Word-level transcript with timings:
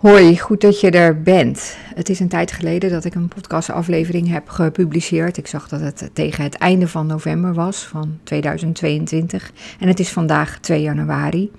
Hoi, 0.00 0.38
goed 0.38 0.60
dat 0.60 0.80
je 0.80 0.90
er 0.90 1.22
bent. 1.22 1.76
Het 1.94 2.08
is 2.08 2.20
een 2.20 2.28
tijd 2.28 2.52
geleden 2.52 2.90
dat 2.90 3.04
ik 3.04 3.14
een 3.14 3.28
podcastaflevering 3.28 4.28
heb 4.28 4.48
gepubliceerd. 4.48 5.36
Ik 5.36 5.46
zag 5.46 5.68
dat 5.68 5.80
het 5.80 6.10
tegen 6.12 6.44
het 6.44 6.54
einde 6.54 6.88
van 6.88 7.06
november 7.06 7.54
was 7.54 7.86
van 7.86 8.18
2022 8.22 9.52
en 9.80 9.88
het 9.88 10.00
is 10.00 10.10
vandaag 10.10 10.58
2 10.58 10.82
januari. 10.82 11.50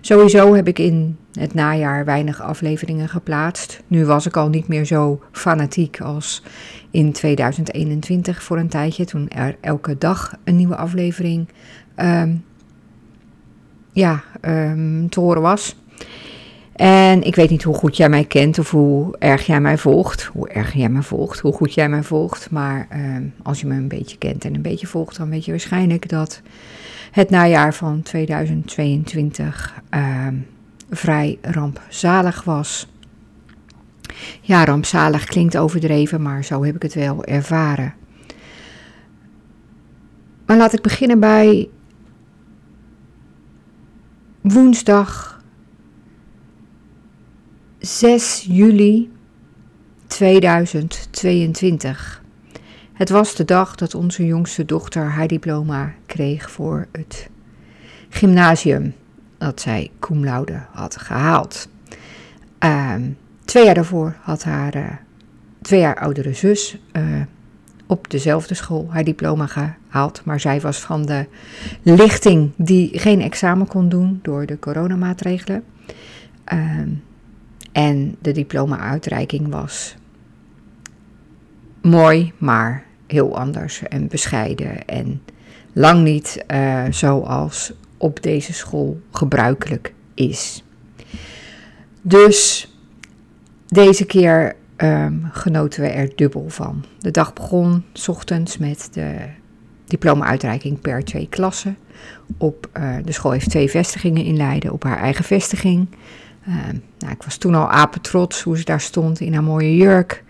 Sowieso 0.00 0.54
heb 0.54 0.68
ik 0.68 0.78
in 0.78 1.16
het 1.32 1.54
najaar 1.54 2.04
weinig 2.04 2.42
afleveringen 2.42 3.08
geplaatst. 3.08 3.82
Nu 3.86 4.04
was 4.04 4.26
ik 4.26 4.36
al 4.36 4.48
niet 4.48 4.68
meer 4.68 4.84
zo 4.84 5.20
fanatiek 5.32 6.00
als 6.00 6.42
in 6.90 7.12
2021 7.12 8.42
voor 8.42 8.58
een 8.58 8.68
tijdje, 8.68 9.04
toen 9.04 9.28
er 9.28 9.56
elke 9.60 9.98
dag 9.98 10.36
een 10.44 10.56
nieuwe 10.56 10.76
aflevering 10.76 11.48
um, 11.96 12.44
ja, 13.92 14.22
um, 14.40 15.08
te 15.08 15.20
horen 15.20 15.42
was. 15.42 15.76
En 16.78 17.22
ik 17.22 17.34
weet 17.34 17.50
niet 17.50 17.62
hoe 17.62 17.74
goed 17.74 17.96
jij 17.96 18.08
mij 18.08 18.24
kent 18.24 18.58
of 18.58 18.70
hoe 18.70 19.16
erg 19.18 19.46
jij 19.46 19.60
mij 19.60 19.78
volgt. 19.78 20.24
Hoe 20.24 20.48
erg 20.48 20.72
jij 20.72 20.88
mij 20.88 21.02
volgt, 21.02 21.38
hoe 21.38 21.52
goed 21.52 21.74
jij 21.74 21.88
mij 21.88 22.02
volgt. 22.02 22.50
Maar 22.50 22.86
ehm, 22.90 23.22
als 23.42 23.60
je 23.60 23.66
me 23.66 23.74
een 23.74 23.88
beetje 23.88 24.18
kent 24.18 24.44
en 24.44 24.54
een 24.54 24.62
beetje 24.62 24.86
volgt, 24.86 25.16
dan 25.16 25.30
weet 25.30 25.44
je 25.44 25.50
waarschijnlijk 25.50 26.08
dat 26.08 26.42
het 27.10 27.30
najaar 27.30 27.74
van 27.74 28.02
2022 28.02 29.74
ehm, 29.88 30.34
vrij 30.90 31.38
rampzalig 31.42 32.44
was. 32.44 32.88
Ja, 34.40 34.64
rampzalig 34.64 35.24
klinkt 35.24 35.56
overdreven, 35.56 36.22
maar 36.22 36.44
zo 36.44 36.64
heb 36.64 36.74
ik 36.74 36.82
het 36.82 36.94
wel 36.94 37.24
ervaren. 37.24 37.94
Maar 40.46 40.56
laat 40.56 40.72
ik 40.72 40.82
beginnen 40.82 41.20
bij 41.20 41.68
woensdag 44.40 45.37
6 47.88 48.46
juli 48.48 49.10
2022. 50.06 52.22
Het 52.92 53.08
was 53.08 53.34
de 53.34 53.44
dag 53.44 53.74
dat 53.74 53.94
onze 53.94 54.26
jongste 54.26 54.64
dochter 54.64 55.02
haar 55.02 55.26
diploma 55.26 55.92
kreeg 56.06 56.50
voor 56.50 56.86
het 56.92 57.28
gymnasium 58.08 58.94
dat 59.38 59.60
zij 59.60 59.90
cum 59.98 60.26
had 60.72 60.96
gehaald. 60.96 61.68
Ehm, 62.58 63.02
twee 63.44 63.64
jaar 63.64 63.74
daarvoor 63.74 64.16
had 64.20 64.44
haar 64.44 64.76
uh, 64.76 64.86
twee 65.62 65.80
jaar 65.80 65.96
oudere 65.96 66.32
zus 66.32 66.78
uh, 66.92 67.02
op 67.86 68.10
dezelfde 68.10 68.54
school 68.54 68.86
haar 68.90 69.04
diploma 69.04 69.46
gehaald. 69.46 70.24
Maar 70.24 70.40
zij 70.40 70.60
was 70.60 70.78
van 70.78 71.06
de 71.06 71.26
lichting 71.82 72.50
die 72.56 72.98
geen 72.98 73.20
examen 73.20 73.66
kon 73.66 73.88
doen 73.88 74.18
door 74.22 74.46
de 74.46 74.58
coronamaatregelen. 74.58 75.64
Ehm, 76.44 76.88
en 77.72 78.16
de 78.22 78.32
diploma-uitreiking 78.32 79.48
was 79.50 79.96
mooi, 81.82 82.32
maar 82.38 82.84
heel 83.06 83.38
anders 83.38 83.82
en 83.82 84.08
bescheiden. 84.08 84.84
En 84.84 85.22
lang 85.72 86.02
niet 86.02 86.44
uh, 86.50 86.84
zoals 86.90 87.72
op 87.96 88.22
deze 88.22 88.52
school 88.52 89.00
gebruikelijk 89.10 89.94
is. 90.14 90.64
Dus 92.02 92.72
deze 93.66 94.04
keer 94.04 94.56
um, 94.76 95.28
genoten 95.32 95.82
we 95.82 95.88
er 95.88 96.12
dubbel 96.14 96.48
van. 96.48 96.84
De 96.98 97.10
dag 97.10 97.32
begon 97.32 97.84
s 97.92 98.08
ochtends 98.08 98.58
met 98.58 98.88
de 98.92 99.16
diploma-uitreiking 99.84 100.80
per 100.80 101.04
twee 101.04 101.28
klassen. 101.28 101.76
Op, 102.38 102.68
uh, 102.76 102.96
de 103.04 103.12
school 103.12 103.30
heeft 103.30 103.50
twee 103.50 103.70
vestigingen 103.70 104.24
in 104.24 104.36
Leiden 104.36 104.72
op 104.72 104.82
haar 104.82 104.98
eigen 104.98 105.24
vestiging. 105.24 105.88
Uh, 106.48 106.54
nou, 106.98 107.12
ik 107.12 107.22
was 107.22 107.36
toen 107.36 107.54
al 107.54 107.70
apetrots 107.70 108.42
hoe 108.42 108.58
ze 108.58 108.64
daar 108.64 108.80
stond 108.80 109.20
in 109.20 109.34
haar 109.34 109.42
mooie 109.42 109.76
jurk. 109.76 110.24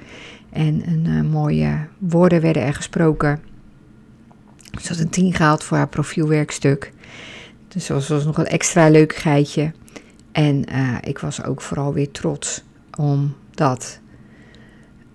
En 0.51 0.89
een 0.89 1.05
uh, 1.07 1.31
mooie 1.31 1.87
woorden 1.99 2.41
werden 2.41 2.63
er 2.63 2.75
gesproken. 2.75 3.41
Ze 4.81 4.89
had 4.89 4.99
een 4.99 5.09
tien 5.09 5.35
gehaald 5.35 5.65
voor 5.65 5.77
haar 5.77 5.89
profielwerkstuk. 5.89 6.93
Dus 7.69 7.87
dat 7.87 8.07
was 8.07 8.25
nog 8.25 8.39
een 8.39 8.47
extra 8.47 8.89
leuk 8.89 9.15
geitje. 9.15 9.73
En 10.33 10.65
uh, 10.73 10.97
ik 11.01 11.19
was 11.19 11.45
ook 11.45 11.61
vooral 11.61 11.93
weer 11.93 12.11
trots 12.11 12.65
omdat 12.97 14.01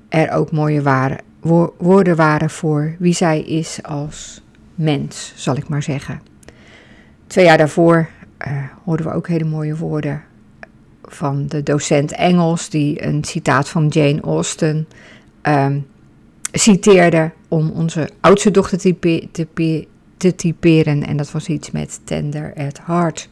er 0.09 0.31
ook 0.31 0.52
mooie 0.52 0.81
waren, 0.81 1.19
wo 1.40 1.75
woorden 1.78 2.16
waren 2.16 2.50
voor 2.50 2.96
wie 3.00 3.13
zij 3.13 3.42
is 3.42 3.84
als 3.84 4.44
mens, 4.75 5.34
zal 5.36 5.56
ik 5.56 5.68
maar 5.68 5.84
zeggen. 5.84 6.22
Twee 7.28 7.46
jaar 7.46 7.58
daarvoor 7.58 8.09
uh, 8.47 8.63
hoorden 8.84 9.06
we 9.06 9.12
ook 9.12 9.28
hele 9.28 9.46
mooie 9.46 9.75
woorden 9.75 10.24
van 11.16 11.47
de 11.47 11.63
docent 11.63 12.12
Engels, 12.12 12.69
die 12.69 13.06
een 13.06 13.24
citaat 13.24 13.69
van 13.69 13.88
Jane 13.88 14.22
Austen 14.22 14.88
um, 15.44 15.85
citeerde 16.51 17.31
om 17.47 17.69
onze 17.69 18.09
oudste 18.19 18.51
dochter 18.51 18.78
te, 18.78 19.28
te, 19.31 19.88
te, 20.18 20.35
typeren. 20.35 21.06
En 21.06 21.18
dat 21.18 21.31
was 21.31 21.47
iets 21.47 21.72
met 21.72 22.00
tender 22.03 22.53
at 22.56 22.79
heart. 22.85 23.29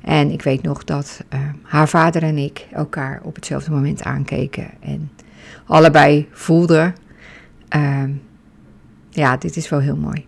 En 0.00 0.30
ik 0.30 0.42
weet 0.42 0.62
nog 0.62 0.84
dat 0.84 1.24
uh, 1.34 1.40
haar 1.62 1.88
vader 1.88 2.22
en 2.22 2.38
ik 2.38 2.66
elkaar 2.72 3.20
op 3.22 3.34
hetzelfde 3.34 3.70
moment 3.70 4.02
aankeken. 4.02 4.70
En 4.80 5.10
allebei 5.66 6.28
voelden, 6.30 6.94
uh, 7.76 8.02
ja, 9.10 9.36
dit 9.36 9.56
is 9.56 9.68
wel 9.68 9.80
heel 9.80 9.96
mooi. 9.96 10.25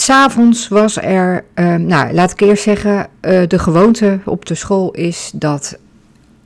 S'avonds 0.00 0.68
was 0.68 0.96
er, 0.96 1.44
uh, 1.54 1.74
nou 1.74 2.12
laat 2.12 2.30
ik 2.30 2.40
eerst 2.40 2.62
zeggen, 2.62 2.96
uh, 2.98 3.42
de 3.46 3.58
gewoonte 3.58 4.20
op 4.24 4.46
de 4.46 4.54
school 4.54 4.90
is 4.90 5.30
dat 5.34 5.78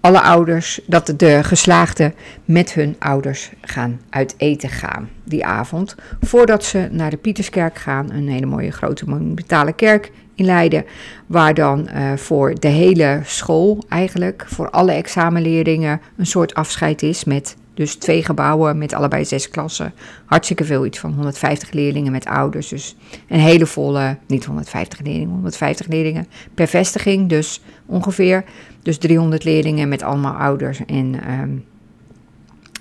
alle 0.00 0.20
ouders, 0.20 0.80
dat 0.86 1.14
de 1.16 1.40
geslaagden 1.42 2.14
met 2.44 2.72
hun 2.72 2.96
ouders 2.98 3.50
gaan 3.60 4.00
uit 4.10 4.34
eten 4.36 4.68
gaan 4.68 5.08
die 5.24 5.44
avond. 5.46 5.94
Voordat 6.20 6.64
ze 6.64 6.88
naar 6.90 7.10
de 7.10 7.16
Pieterskerk 7.16 7.78
gaan, 7.78 8.10
een 8.10 8.28
hele 8.28 8.46
mooie 8.46 8.70
grote 8.70 9.08
monumentale 9.08 9.72
kerk 9.72 10.10
in 10.34 10.44
Leiden. 10.44 10.84
Waar 11.26 11.54
dan 11.54 11.88
uh, 11.94 12.12
voor 12.16 12.54
de 12.60 12.68
hele 12.68 13.20
school 13.24 13.84
eigenlijk, 13.88 14.44
voor 14.46 14.70
alle 14.70 14.92
examenleerlingen, 14.92 16.00
een 16.16 16.26
soort 16.26 16.54
afscheid 16.54 17.02
is 17.02 17.24
met 17.24 17.56
dus 17.74 17.94
twee 17.94 18.24
gebouwen 18.24 18.78
met 18.78 18.92
allebei 18.92 19.24
zes 19.24 19.48
klassen. 19.48 19.94
Hartstikke 20.24 20.64
veel, 20.64 20.86
iets 20.86 20.98
van 20.98 21.12
150 21.12 21.72
leerlingen 21.72 22.12
met 22.12 22.24
ouders. 22.24 22.68
Dus 22.68 22.96
een 23.28 23.40
hele 23.40 23.66
volle, 23.66 24.18
niet 24.26 24.44
150 24.44 25.00
leerlingen, 25.00 25.30
150 25.30 25.86
leerlingen 25.86 26.26
per 26.54 26.66
vestiging. 26.66 27.28
Dus 27.28 27.62
ongeveer. 27.86 28.44
Dus 28.82 28.98
300 28.98 29.44
leerlingen 29.44 29.88
met 29.88 30.02
allemaal 30.02 30.34
ouders. 30.34 30.84
En 30.86 31.40
um, 31.40 31.64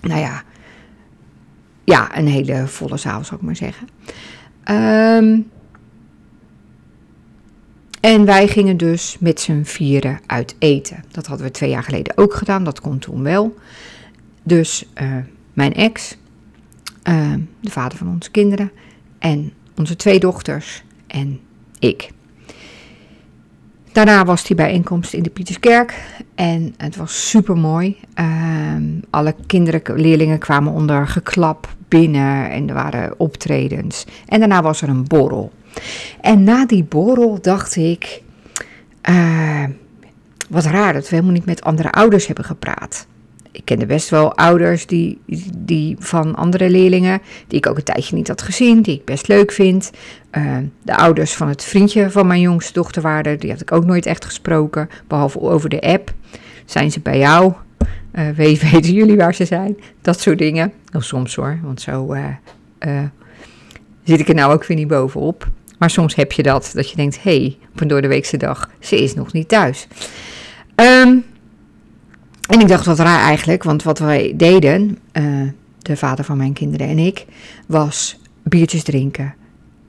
nou 0.02 0.20
ja, 0.20 0.44
ja, 1.84 2.18
een 2.18 2.28
hele 2.28 2.68
volle 2.68 2.98
zaal 2.98 3.24
zou 3.24 3.40
ik 3.40 3.46
maar 3.46 3.56
zeggen. 3.56 3.88
Um, 4.72 5.52
en 8.04 8.26
wij 8.26 8.48
gingen 8.48 8.78
dus 8.78 9.18
met 9.20 9.40
z'n 9.40 9.64
vieren 9.64 10.20
uit 10.26 10.56
eten. 10.60 11.04
Dat 11.12 11.28
hadden 11.28 11.46
we 11.46 11.52
twee 11.52 11.70
jaar 11.70 11.84
geleden 11.84 12.18
ook 12.18 12.34
gedaan, 12.34 12.64
dat 12.64 12.82
kon 12.82 13.00
toen 13.00 13.24
wel. 13.24 13.56
Dus 14.44 14.86
uh, 15.02 15.16
mijn 15.54 15.74
ex, 15.74 16.18
uh, 17.10 17.34
de 17.60 17.72
vader 17.72 17.98
van 17.98 18.10
onze 18.10 18.32
kinderen 18.32 18.72
en 19.20 19.54
onze 19.78 19.96
twee 19.96 20.20
dochters 20.20 20.84
en 21.08 21.40
ik. 21.80 22.12
Daarna 23.92 24.26
was 24.26 24.44
die 24.44 24.56
bijeenkomst 24.56 25.14
in 25.14 25.24
de 25.24 25.30
Pieterskerk 25.30 26.04
en 26.36 26.74
het 26.78 26.96
was 26.96 27.30
super 27.30 27.58
mooi. 27.58 27.98
Uh, 28.20 28.76
alle 29.10 29.36
kinderen, 29.48 30.00
leerlingen 30.00 30.40
kwamen 30.40 30.74
onder 30.74 31.08
geklap 31.08 31.76
binnen 31.88 32.50
en 32.50 32.68
er 32.68 32.74
waren 32.74 33.20
optredens. 33.20 34.06
En 34.26 34.40
daarna 34.40 34.62
was 34.62 34.82
er 34.82 34.90
een 34.90 35.08
borrel. 35.08 35.52
En 36.22 36.44
na 36.44 36.66
die 36.66 36.84
borrel 36.84 37.42
dacht 37.42 37.76
ik, 37.76 38.22
uh, 39.10 39.64
wat 40.50 40.66
raar 40.66 40.94
dat 40.94 41.04
we 41.04 41.16
helemaal 41.16 41.34
niet 41.34 41.46
met 41.46 41.62
andere 41.62 41.92
ouders 41.92 42.28
hebben 42.28 42.46
gepraat. 42.46 43.08
Ik 43.54 43.66
kende 43.66 43.86
best 43.86 44.10
wel 44.10 44.36
ouders 44.36 44.86
die, 44.86 45.20
die 45.58 45.96
van 46.00 46.36
andere 46.36 46.70
leerlingen, 46.70 47.22
die 47.48 47.58
ik 47.58 47.68
ook 47.68 47.78
een 47.78 47.84
tijdje 47.84 48.16
niet 48.16 48.28
had 48.28 48.42
gezien, 48.42 48.82
die 48.82 48.96
ik 48.96 49.06
best 49.06 49.28
leuk 49.28 49.52
vind. 49.52 49.92
Uh, 50.32 50.58
de 50.82 50.96
ouders 50.96 51.34
van 51.34 51.48
het 51.48 51.64
vriendje 51.64 52.12
van 52.12 52.28
mijn 52.28 52.42
jongste 52.42 52.74
dochter 52.74 53.02
waren, 53.02 53.40
die 53.40 53.52
had 53.52 53.62
ik 53.62 53.72
ook 53.72 53.86
nooit 53.86 54.06
echt 54.06 54.26
gesproken, 54.26 54.90
behalve 55.08 55.40
over 55.40 55.70
de 55.70 55.82
app. 55.82 56.14
Zijn 56.66 56.92
ze 56.92 57.00
bij 57.00 57.18
jou? 57.18 57.54
Uh, 58.14 58.30
weten 58.36 58.94
jullie 58.94 59.18
waar 59.18 59.36
ze 59.36 59.46
zijn? 59.46 59.78
Dat 60.02 60.20
soort 60.20 60.38
dingen. 60.38 60.74
Of 60.94 61.04
soms 61.04 61.36
hoor, 61.36 61.60
want 61.64 61.82
zo 61.82 62.16
zit 64.04 64.20
ik 64.20 64.28
er 64.28 64.36
nou 64.36 64.54
ook 64.54 64.66
weer 64.66 64.78
niet 64.78 64.88
bovenop. 64.88 65.48
Maar 65.78 65.90
soms 65.90 66.16
heb 66.16 66.32
je 66.32 66.44
dat, 66.44 66.72
dat 66.74 66.90
je 66.90 66.96
denkt, 66.96 67.24
hé, 67.24 67.38
hey, 67.38 67.58
op 67.74 67.82
een 67.82 67.88
doordeweekse 67.88 68.38
dag, 68.38 68.70
ze 68.80 69.04
is 69.04 69.14
nog 69.14 69.34
niet 69.34 69.48
thuis. 69.48 69.88
Um, 70.76 71.24
en 72.50 72.60
ik 72.60 72.68
dacht, 72.68 72.86
wat 72.86 73.00
raar 73.00 73.22
eigenlijk, 73.22 73.64
want 73.64 73.84
wat 73.84 74.00
wij 74.00 74.34
deden, 74.36 75.00
uh, 75.14 75.50
de 75.80 75.98
vader 75.98 76.26
van 76.26 76.38
mijn 76.38 76.54
kinderen 76.54 76.88
en 76.88 77.00
ik, 77.00 77.26
was 77.68 78.20
biertjes 78.44 78.84
drinken. 78.84 79.36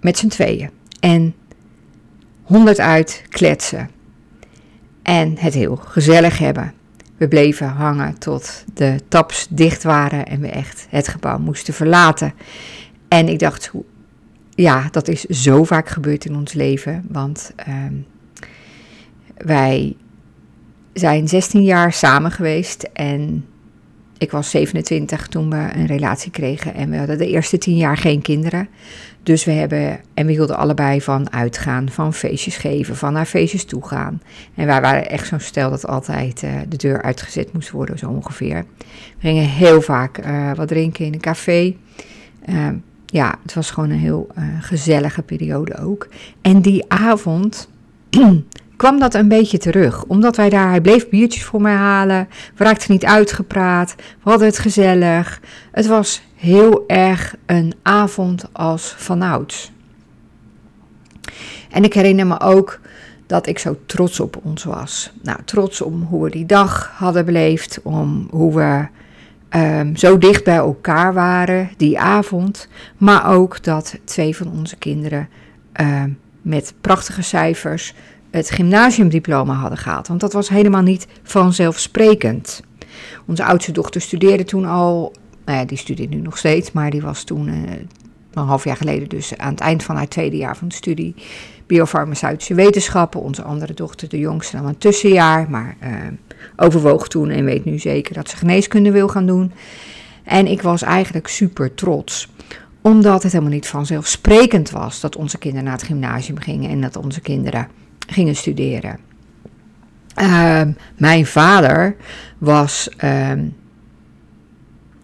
Met 0.01 0.19
z'n 0.19 0.29
tweeën. 0.29 0.71
En 1.01 1.35
honderd 2.43 2.81
uit 2.81 3.25
kletsen. 3.29 3.91
en 5.03 5.39
het 5.39 5.55
heel 5.55 5.77
gezellig 5.77 6.39
hebben. 6.39 6.73
We 7.17 7.29
bleven 7.29 7.69
hangen 7.69 8.19
tot 8.19 8.65
de 8.75 9.01
taps 9.09 9.47
dicht 9.51 9.83
waren 9.83 10.27
en 10.27 10.41
we 10.41 10.49
echt 10.49 10.87
het 10.91 11.09
gebouw 11.09 11.39
moesten 11.39 11.75
verlaten. 11.75 12.33
En 13.09 13.29
ik 13.29 13.39
dacht, 13.39 13.71
ja, 14.55 14.89
dat 14.91 15.09
is 15.09 15.21
zo 15.25 15.65
vaak 15.65 15.89
gebeurd 15.89 16.25
in 16.25 16.37
ons 16.37 16.53
leven. 16.53 17.05
Want 17.09 17.53
ehm, 17.57 17.95
wij 19.37 19.97
zijn 20.95 21.29
16 21.29 21.63
jaar 21.63 21.93
samen 21.93 22.31
geweest 22.31 22.83
en 22.93 23.45
ik 24.19 24.31
was 24.31 24.51
27 24.51 25.29
toen 25.29 25.51
we 25.51 25.69
een 25.75 25.87
relatie 25.87 26.31
kregen 26.31 26.75
en 26.75 26.91
we 26.91 26.97
hadden 26.97 27.19
de 27.19 27.29
eerste 27.29 27.59
10 27.59 27.77
jaar 27.77 27.97
geen 27.97 28.23
kinderen. 28.23 28.69
Dus 29.23 29.45
we 29.45 29.51
hebben, 29.51 30.01
en 30.15 30.27
we 30.27 30.33
hielden 30.33 30.57
allebei 30.57 31.01
van 31.01 31.33
uitgaan, 31.33 31.89
van 31.91 32.15
feestjes 32.15 32.57
geven, 32.57 32.97
van 32.97 33.13
naar 33.13 33.27
feestjes 33.27 33.65
toe 33.65 33.87
gaan. 33.87 34.23
En 34.55 34.67
wij 34.67 34.81
waren 34.81 35.11
echt 35.11 35.27
zo'n 35.27 35.41
stel 35.41 35.71
dat 35.71 35.87
altijd 35.87 36.43
uh, 36.43 36.51
de 36.69 36.77
deur 36.77 37.03
uitgezet 37.03 37.53
moest 37.53 37.71
worden, 37.71 37.99
zo 37.99 38.09
ongeveer. 38.09 38.65
We 38.89 39.21
gingen 39.21 39.49
heel 39.49 39.81
vaak 39.81 40.27
uh, 40.27 40.55
wat 40.55 40.69
drinken 40.69 41.05
in 41.05 41.13
een 41.13 41.21
café. 41.21 41.75
Uh, 42.49 42.69
ja, 43.07 43.39
het 43.43 43.55
was 43.55 43.71
gewoon 43.71 43.91
een 43.91 43.99
heel 43.99 44.29
gezellige 44.61 45.23
periode 45.23 45.77
ook. 45.77 46.09
En 46.43 46.61
die 46.61 46.85
avond 46.89 47.69
kwam 48.85 48.99
dat 48.99 49.15
een 49.15 49.29
beetje 49.29 49.59
terug. 49.59 50.05
Omdat 50.05 50.37
wij 50.37 50.49
daar, 50.49 50.69
hij 50.69 50.81
bleef 50.81 51.09
biertjes 51.09 51.45
voor 51.45 51.61
mij 51.61 51.75
halen. 51.75 52.29
We 52.57 52.65
raakten 52.65 52.93
niet 52.93 53.05
uitgepraat. 53.05 53.95
We 53.97 54.31
hadden 54.31 54.47
het 54.47 54.59
gezellig. 54.59 55.41
Het 55.73 55.87
was 55.87 56.23
heel 56.35 56.85
erg 56.87 57.37
een 57.47 57.75
avond 57.83 58.45
als 58.53 58.95
vanouds. 58.97 59.73
En 61.71 61.85
ik 61.85 61.95
herinner 61.95 62.27
me 62.27 62.41
ook 62.41 62.81
dat 63.27 63.47
ik 63.47 63.59
zo 63.59 63.77
trots 63.87 64.21
op 64.21 64.41
ons 64.43 64.65
was. 64.65 65.13
Nou, 65.23 65.39
trots 65.45 65.81
om 65.81 66.03
hoe 66.03 66.25
we 66.25 66.31
die 66.31 66.47
dag 66.47 66.93
hadden 66.97 67.25
beleefd, 67.25 67.81
om 67.83 68.29
hoe 68.31 68.55
we 68.55 68.87
um, 69.59 69.97
zo 69.97 70.19
dicht 70.19 70.45
bij 70.45 70.57
elkaar 70.57 71.15
waren 71.15 71.71
die 71.77 71.99
avond. 71.99 72.69
Maar 72.97 73.33
ook 73.33 73.63
dat 73.63 73.99
twee 74.05 74.37
van 74.37 74.51
onze 74.51 74.77
kinderen 74.77 75.29
um, 75.81 76.19
met 76.43 76.75
prachtige 76.81 77.23
cijfers 77.23 77.95
het 78.37 78.51
gymnasiumdiploma 78.51 79.55
hadden 79.55 79.79
gehaald. 79.79 80.09
Want 80.09 80.21
dat 80.21 80.33
was 80.33 80.49
helemaal 80.49 80.83
niet 80.83 81.07
vanzelfsprekend. 81.23 82.63
Onze 83.27 83.45
oudste 83.45 83.73
dochter 83.73 84.01
studeerde 84.01 84.45
toen 84.45 84.65
al, 84.65 85.13
nou 85.45 85.59
ja, 85.59 85.65
die 85.65 85.79
studeert 85.79 86.11
nu 86.11 86.17
nog 86.17 86.39
steeds, 86.39 86.73
maar 86.73 86.91
die 86.91 87.03
was 87.03 87.25
toen 87.25 87.49
uh, 87.49 87.55
een 88.33 88.47
half 88.47 88.65
jaar 88.65 88.77
geleden, 88.77 89.09
dus 89.09 89.37
aan 89.37 89.51
het 89.51 89.61
eind 89.61 89.83
van 89.83 89.97
haar 89.97 90.09
tweede 90.09 90.37
jaar 90.37 90.57
van 90.57 90.69
de 90.69 90.75
studie, 90.75 91.15
biofarmaceutische 91.67 92.55
wetenschappen. 92.55 93.21
Onze 93.21 93.43
andere 93.43 93.75
dochter, 93.75 94.09
de 94.09 94.19
jongste, 94.19 94.57
nam 94.57 94.67
een 94.67 94.79
tussenjaar, 94.79 95.51
maar 95.51 95.77
uh, 95.83 95.91
overwoog 96.57 97.09
toen 97.09 97.31
en 97.31 97.45
weet 97.45 97.65
nu 97.65 97.79
zeker 97.79 98.15
dat 98.15 98.29
ze 98.29 98.37
geneeskunde 98.37 98.91
wil 98.91 99.09
gaan 99.09 99.27
doen. 99.27 99.53
En 100.25 100.47
ik 100.47 100.63
was 100.63 100.83
eigenlijk 100.83 101.29
super 101.29 101.75
trots 101.75 102.29
omdat 102.81 103.23
het 103.23 103.33
helemaal 103.33 103.53
niet 103.53 103.67
vanzelfsprekend 103.67 104.71
was 104.71 105.01
dat 105.01 105.17
onze 105.17 105.39
kinderen 105.39 105.65
naar 105.65 105.77
het 105.77 105.83
gymnasium 105.83 106.39
gingen 106.39 106.71
en 106.71 106.81
dat 106.81 106.97
onze 106.97 107.21
kinderen 107.21 107.69
gingen 108.07 108.37
studeren. 108.37 108.99
Uh, 110.23 110.63
mijn 110.97 111.27
vader 111.27 111.97
was. 112.39 112.89
Uh, 113.05 113.31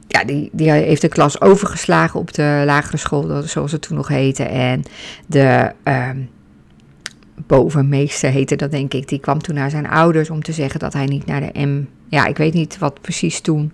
ja, 0.07 0.25
die, 0.25 0.51
die 0.53 0.71
heeft 0.71 1.01
de 1.01 1.09
klas 1.09 1.41
overgeslagen 1.41 2.21
op 2.21 2.35
de 2.35 2.63
lagere 2.67 2.97
school, 2.97 3.43
zoals 3.43 3.73
het 3.73 3.83
toen 3.83 3.97
nog 3.97 4.09
heette. 4.09 4.43
En 4.43 4.83
de 5.27 5.73
uh, 5.85 6.09
bovenmeester 7.47 8.31
heette 8.31 8.57
dat, 8.57 8.71
denk 8.71 8.95
ik. 8.95 9.09
Die 9.09 9.19
kwam 9.19 9.39
toen 9.39 9.55
naar 9.55 9.71
zijn 9.71 9.89
ouders 9.89 10.31
om 10.31 10.43
te 10.43 10.53
zeggen 10.53 10.81
dat 10.81 10.93
hij 10.93 11.07
niet 11.07 11.27
naar 11.27 11.41
de 11.41 11.67
M. 11.67 11.85
Ja, 12.09 12.27
ik 12.27 12.37
weet 12.37 12.55
niet 12.55 12.79
wat 12.79 13.01
precies 13.01 13.41
toen. 13.41 13.73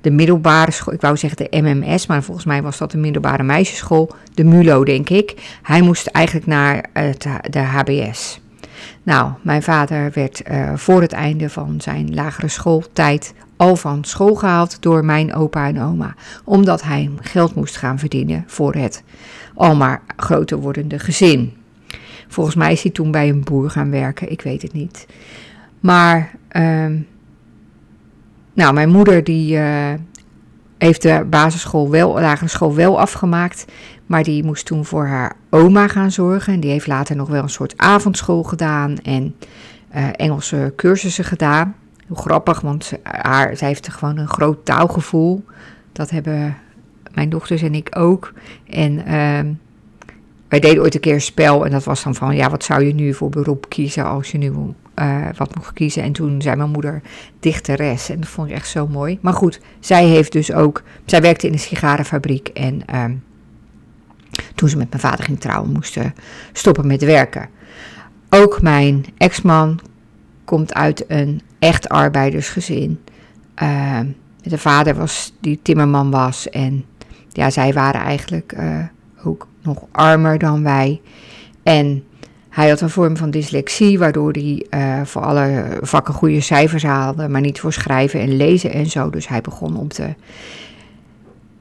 De 0.00 0.10
middelbare 0.10 0.70
school, 0.70 0.94
ik 0.94 1.00
wou 1.00 1.16
zeggen 1.16 1.48
de 1.50 1.60
MMS, 1.60 2.06
maar 2.06 2.22
volgens 2.22 2.46
mij 2.46 2.62
was 2.62 2.78
dat 2.78 2.90
de 2.90 2.98
middelbare 2.98 3.42
meisjesschool. 3.42 4.10
De 4.34 4.44
MULO, 4.44 4.84
denk 4.84 5.10
ik. 5.10 5.58
Hij 5.62 5.82
moest 5.82 6.06
eigenlijk 6.06 6.46
naar 6.46 6.84
het, 6.92 7.26
de 7.50 7.58
HBS. 7.58 8.40
Nou, 9.02 9.32
mijn 9.42 9.62
vader 9.62 10.10
werd 10.12 10.42
uh, 10.50 10.72
voor 10.74 11.00
het 11.00 11.12
einde 11.12 11.50
van 11.50 11.80
zijn 11.80 12.14
lagere 12.14 12.48
schooltijd 12.48 13.34
al 13.56 13.76
van 13.76 14.04
school 14.04 14.34
gehaald 14.34 14.82
door 14.82 15.04
mijn 15.04 15.34
opa 15.34 15.66
en 15.66 15.80
oma, 15.80 16.14
omdat 16.44 16.82
hij 16.82 17.10
geld 17.20 17.54
moest 17.54 17.76
gaan 17.76 17.98
verdienen 17.98 18.44
voor 18.46 18.74
het 18.74 19.02
al 19.54 19.76
maar 19.76 20.02
groter 20.16 20.58
wordende 20.58 20.98
gezin. 20.98 21.52
Volgens 22.28 22.56
mij 22.56 22.72
is 22.72 22.82
hij 22.82 22.92
toen 22.92 23.10
bij 23.10 23.28
een 23.28 23.44
boer 23.44 23.70
gaan 23.70 23.90
werken, 23.90 24.30
ik 24.30 24.42
weet 24.42 24.62
het 24.62 24.72
niet. 24.72 25.06
Maar, 25.80 26.30
uh, 26.52 26.86
nou, 28.54 28.74
mijn 28.74 28.88
moeder 28.88 29.24
die 29.24 29.56
uh, 29.56 29.92
heeft 30.84 31.02
de 31.02 31.26
basisschool 31.30 31.90
wel, 31.90 32.20
lagere 32.20 32.48
school 32.48 32.74
wel 32.74 33.00
afgemaakt. 33.00 33.64
Maar 34.06 34.22
die 34.22 34.44
moest 34.44 34.66
toen 34.66 34.84
voor 34.84 35.06
haar 35.06 35.36
oma 35.50 35.88
gaan 35.88 36.10
zorgen. 36.10 36.52
En 36.52 36.60
die 36.60 36.70
heeft 36.70 36.86
later 36.86 37.16
nog 37.16 37.28
wel 37.28 37.42
een 37.42 37.48
soort 37.48 37.74
avondschool 37.76 38.42
gedaan 38.42 38.98
en 38.98 39.34
uh, 39.96 40.08
Engelse 40.12 40.72
cursussen 40.76 41.24
gedaan. 41.24 41.74
Heel 42.06 42.16
grappig, 42.16 42.60
want 42.60 42.92
haar, 43.02 43.56
zij 43.56 43.68
heeft 43.68 43.88
gewoon 43.88 44.16
een 44.16 44.28
groot 44.28 44.64
taalgevoel. 44.64 45.44
Dat 45.92 46.10
hebben 46.10 46.56
mijn 47.14 47.28
dochters 47.28 47.62
en 47.62 47.74
ik 47.74 47.88
ook. 47.98 48.32
En 48.66 48.92
uh, 48.98 49.52
wij 50.48 50.60
deden 50.60 50.82
ooit 50.82 50.94
een 50.94 51.00
keer 51.00 51.20
spel 51.20 51.64
en 51.64 51.70
dat 51.70 51.84
was 51.84 52.02
dan 52.02 52.14
van, 52.14 52.36
ja, 52.36 52.50
wat 52.50 52.64
zou 52.64 52.84
je 52.84 52.94
nu 52.94 53.14
voor 53.14 53.30
beroep 53.30 53.68
kiezen 53.68 54.04
als 54.04 54.30
je 54.30 54.38
nu 54.38 54.52
uh, 54.98 55.26
wat 55.36 55.54
mocht 55.54 55.72
kiezen. 55.72 56.02
En 56.02 56.12
toen 56.12 56.42
zei 56.42 56.56
mijn 56.56 56.70
moeder 56.70 57.02
dichteres 57.40 58.08
en 58.10 58.20
dat 58.20 58.28
vond 58.28 58.48
ik 58.48 58.54
echt 58.54 58.68
zo 58.68 58.86
mooi. 58.86 59.18
Maar 59.20 59.32
goed, 59.32 59.60
zij 59.80 60.04
heeft 60.04 60.32
dus 60.32 60.52
ook, 60.52 60.82
zij 61.04 61.20
werkte 61.20 61.46
in 61.46 61.52
een 61.52 61.58
sigarenfabriek 61.58 62.48
en 62.48 62.82
uh, 62.94 63.04
toen 64.54 64.68
ze 64.68 64.76
met 64.76 64.88
mijn 64.88 65.00
vader 65.02 65.24
ging 65.24 65.40
trouwen, 65.40 65.72
moesten 65.72 66.14
stoppen 66.52 66.86
met 66.86 67.04
werken. 67.04 67.48
Ook 68.30 68.62
mijn 68.62 69.04
ex-man 69.16 69.80
komt 70.44 70.74
uit 70.74 71.04
een 71.08 71.40
echt 71.58 71.88
arbeidersgezin. 71.88 73.00
Uh, 73.62 74.00
de 74.42 74.58
vader 74.58 74.94
was 74.94 75.34
die 75.40 75.58
timmerman 75.62 76.10
was 76.10 76.48
en 76.48 76.84
ja, 77.28 77.50
zij 77.50 77.72
waren 77.72 78.00
eigenlijk 78.00 78.54
uh, 78.58 78.84
ook 79.24 79.48
nog 79.62 79.84
armer 79.92 80.38
dan 80.38 80.62
wij. 80.62 81.00
En 81.62 82.04
hij 82.54 82.68
had 82.68 82.80
een 82.80 82.90
vorm 82.90 83.16
van 83.16 83.30
dyslexie, 83.30 83.98
waardoor 83.98 84.32
hij 84.32 84.66
uh, 84.70 85.04
voor 85.04 85.22
alle 85.22 85.78
vakken 85.80 86.14
goede 86.14 86.40
cijfers 86.40 86.82
haalde, 86.82 87.28
maar 87.28 87.40
niet 87.40 87.60
voor 87.60 87.72
schrijven 87.72 88.20
en 88.20 88.36
lezen 88.36 88.72
en 88.72 88.86
zo. 88.86 89.10
Dus 89.10 89.28
hij 89.28 89.40
begon 89.40 89.76
op 89.76 89.94
de 89.94 90.14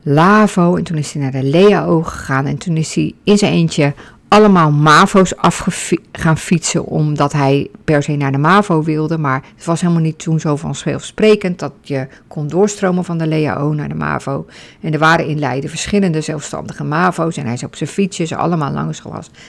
LAVO 0.04 0.76
en 0.76 0.84
toen 0.84 0.98
is 0.98 1.14
hij 1.14 1.22
naar 1.22 1.32
de 1.32 1.44
LEAO 1.44 2.02
gegaan 2.02 2.46
en 2.46 2.58
toen 2.58 2.78
is 2.78 2.96
hij 2.96 3.14
in 3.24 3.38
zijn 3.38 3.54
eentje 3.54 3.94
allemaal 4.34 4.72
MAVO's 4.72 5.36
af 5.36 5.68
gaan 6.12 6.38
fietsen 6.38 6.86
omdat 6.86 7.34
hij 7.34 7.70
per 7.84 8.04
se 8.04 8.16
naar 8.16 8.32
de 8.32 8.38
MAVO 8.38 8.84
wilde. 8.84 9.18
Maar 9.18 9.44
het 9.56 9.66
was 9.66 9.82
helemaal 9.82 10.02
niet 10.02 10.20
toen 10.20 10.40
zo 10.40 10.56
vanzelfsprekend 10.56 11.60
dat 11.60 11.74
je 11.82 12.08
kon 12.28 12.48
doorstromen 12.48 13.04
van 13.04 13.18
de 13.18 13.28
LEAO 13.28 13.74
naar 13.74 13.90
de 13.90 13.96
MAVO. 13.96 14.46
En 14.82 14.94
er 14.94 15.00
waren 15.00 15.28
in 15.28 15.40
Leiden 15.40 15.70
verschillende 15.70 16.22
zelfstandige 16.22 16.84
MAVO's 16.84 17.38
en 17.38 17.46
hij 17.46 17.54
is 17.54 17.64
op 17.64 17.76
zijn 17.76 17.90
fietsjes 17.90 18.34
allemaal 18.34 18.72
langs 18.72 19.02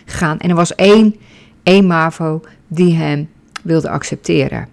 gegaan. 0.04 0.38
En 0.38 0.48
er 0.48 0.56
was 0.56 0.74
één, 0.74 1.16
één 1.62 1.86
MAVO 1.86 2.40
die 2.68 2.94
hem 2.94 3.28
wilde 3.62 3.90
accepteren. 3.90 4.68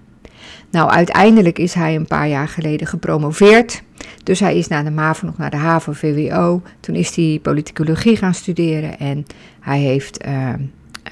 Nou, 0.72 0.90
uiteindelijk 0.90 1.60
is 1.60 1.74
hij 1.74 1.96
een 1.96 2.08
paar 2.08 2.28
jaar 2.28 2.48
geleden 2.48 2.88
gepromoveerd. 2.88 3.82
Dus 4.24 4.40
hij 4.40 4.58
is 4.58 4.68
na 4.68 4.84
de 4.84 4.92
MAVO 4.92 5.26
nog 5.26 5.38
naar 5.38 5.50
de 5.50 5.58
HAVO-VWO. 5.58 6.62
Toen 6.80 6.96
is 6.96 7.16
hij 7.16 7.40
politicologie 7.42 8.16
gaan 8.16 8.34
studeren 8.34 9.00
en 9.00 9.26
hij 9.60 9.80
heeft, 9.80 10.26
uh, 10.26 10.50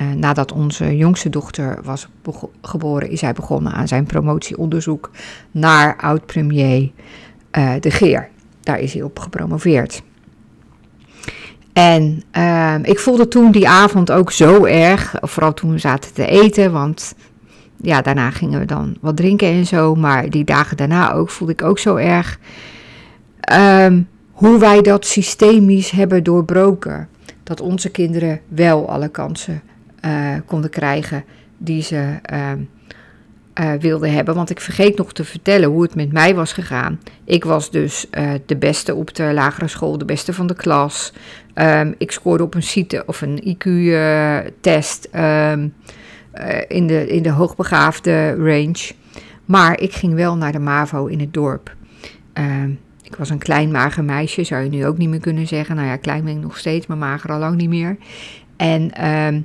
uh, 0.02 0.12
nadat 0.16 0.52
onze 0.52 0.98
jongste 0.98 1.30
dochter 1.30 1.80
was 1.84 2.08
geboren, 2.62 3.10
is 3.10 3.22
hij 3.22 3.34
begonnen 3.34 3.72
aan 3.72 3.88
zijn 3.88 4.06
promotieonderzoek 4.06 5.12
naar 5.52 5.98
oud-premier 5.98 6.92
uh, 7.58 7.74
De 7.80 7.92
Geer. 7.92 8.30
Daar 8.62 8.80
is 8.80 8.94
hij 8.94 9.02
op 9.02 9.20
gepromoveerd. 9.20 10.02
En 11.74 12.24
ik 12.82 13.00
voelde 13.00 13.28
toen 13.28 13.52
die 13.52 13.68
avond 13.70 14.12
ook 14.12 14.32
zo 14.32 14.66
erg, 14.66 15.16
vooral 15.22 15.54
toen 15.54 15.72
we 15.72 15.78
zaten 15.78 16.14
te 16.14 16.26
eten, 16.26 16.72
want 16.72 17.16
ja, 17.82 18.02
daarna 18.02 18.32
gingen 18.32 18.60
we 18.60 18.66
dan 18.66 18.98
wat 19.02 19.18
drinken 19.18 19.48
en 19.48 19.66
zo. 19.66 19.96
Maar 19.96 20.30
die 20.30 20.44
dagen 20.44 20.78
daarna 20.78 21.12
ook 21.12 21.30
voelde 21.30 21.54
ik 21.54 21.64
ook 21.64 21.80
zo 21.80 21.96
erg 21.96 22.40
um, 23.52 24.08
hoe 24.32 24.60
wij 24.60 24.82
dat 24.82 25.06
systemisch 25.06 25.90
hebben 25.90 26.24
doorbroken. 26.24 27.08
Dat 27.44 27.62
onze 27.62 27.90
kinderen 27.90 28.42
wel 28.48 28.90
alle 28.90 29.10
kansen 29.10 29.62
uh, 30.06 30.36
konden 30.46 30.70
krijgen 30.70 31.24
die 31.58 31.82
ze 31.82 32.20
uh, 32.34 32.52
uh, 33.60 33.74
wilden 33.80 34.12
hebben. 34.12 34.36
Want 34.36 34.50
ik 34.50 34.62
vergeet 34.62 34.98
nog 34.98 35.14
te 35.14 35.24
vertellen 35.24 35.70
hoe 35.70 35.82
het 35.82 35.96
met 35.96 36.12
mij 36.12 36.36
was 36.36 36.54
gegaan. 36.54 37.00
Ik 37.24 37.44
was 37.44 37.72
dus 37.72 38.08
de 38.46 38.58
beste 38.58 38.96
op 38.96 39.16
de 39.16 39.34
lagere 39.34 39.68
school, 39.68 39.98
de 39.98 40.06
beste 40.06 40.34
van 40.34 40.48
de 40.48 40.56
klas. 40.56 41.14
Um, 41.56 41.96
ik 41.98 42.12
scoorde 42.12 42.44
op 42.44 42.56
een 42.56 42.64
CITE 42.64 43.04
of 43.06 43.22
een 43.22 43.58
IQ-test. 43.58 45.10
In, 46.68 46.88
de, 46.88 47.08
in 47.08 47.24
de 47.24 47.32
hoogbegaafde 47.32 48.36
range. 48.36 48.92
Maar 49.46 49.80
ik 49.80 49.94
ging 49.94 50.14
wel 50.14 50.36
naar 50.36 50.52
de 50.52 50.60
MAVO 50.60 51.06
in 51.06 51.20
het 51.20 51.34
dorp. 51.34 51.76
Ehm, 52.34 52.72
ik 53.10 53.16
was 53.16 53.30
een 53.30 53.38
klein 53.38 53.72
mager 53.72 54.04
meisje, 54.04 54.44
zou 54.44 54.64
je 54.64 54.70
nu 54.70 54.86
ook 54.86 54.98
niet 54.98 55.10
meer 55.10 55.20
kunnen 55.20 55.48
zeggen. 55.48 55.76
Nou 55.76 55.88
ja, 55.88 55.96
klein 55.96 56.24
ben 56.24 56.36
ik 56.36 56.42
nog 56.42 56.58
steeds, 56.58 56.88
maar 56.88 56.98
mager 56.98 57.32
al 57.32 57.40
lang 57.40 57.56
niet 57.56 57.70
meer. 57.70 57.98
En 58.58 58.92
ehm, 58.92 59.42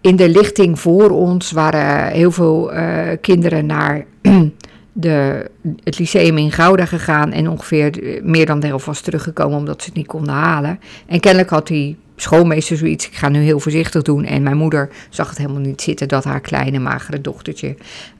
in 0.00 0.16
de 0.16 0.28
lichting 0.28 0.80
voor 0.80 1.10
ons 1.10 1.50
waren 1.50 2.12
heel 2.12 2.30
veel 2.30 2.74
uh, 2.74 3.08
kinderen 3.20 3.66
naar 3.66 4.04
de, 4.92 5.50
het 5.84 5.98
lyceum 5.98 6.38
in 6.38 6.52
Gouda 6.52 6.84
gegaan. 6.84 7.32
En 7.32 7.48
ongeveer 7.48 8.20
meer 8.22 8.46
dan 8.46 8.60
de 8.60 8.66
helft 8.66 8.86
was 8.86 9.00
teruggekomen 9.00 9.58
omdat 9.58 9.82
ze 9.82 9.88
het 9.88 9.96
niet 9.96 10.06
konden 10.06 10.34
halen. 10.34 10.80
En 11.06 11.20
kennelijk 11.20 11.50
had 11.50 11.66
die 11.66 11.96
schoolmeester 12.16 12.76
zoiets. 12.76 13.06
Ik 13.06 13.14
ga 13.14 13.28
nu 13.28 13.40
heel 13.40 13.60
voorzichtig 13.60 14.02
doen. 14.02 14.24
En 14.24 14.42
mijn 14.42 14.56
moeder 14.56 14.90
zag 15.08 15.28
het 15.28 15.38
helemaal 15.38 15.60
niet 15.60 15.82
zitten 15.82 16.08
dat 16.08 16.24
haar 16.24 16.40
kleine 16.40 16.78
magere 16.78 17.20
dochtertje 17.20 17.76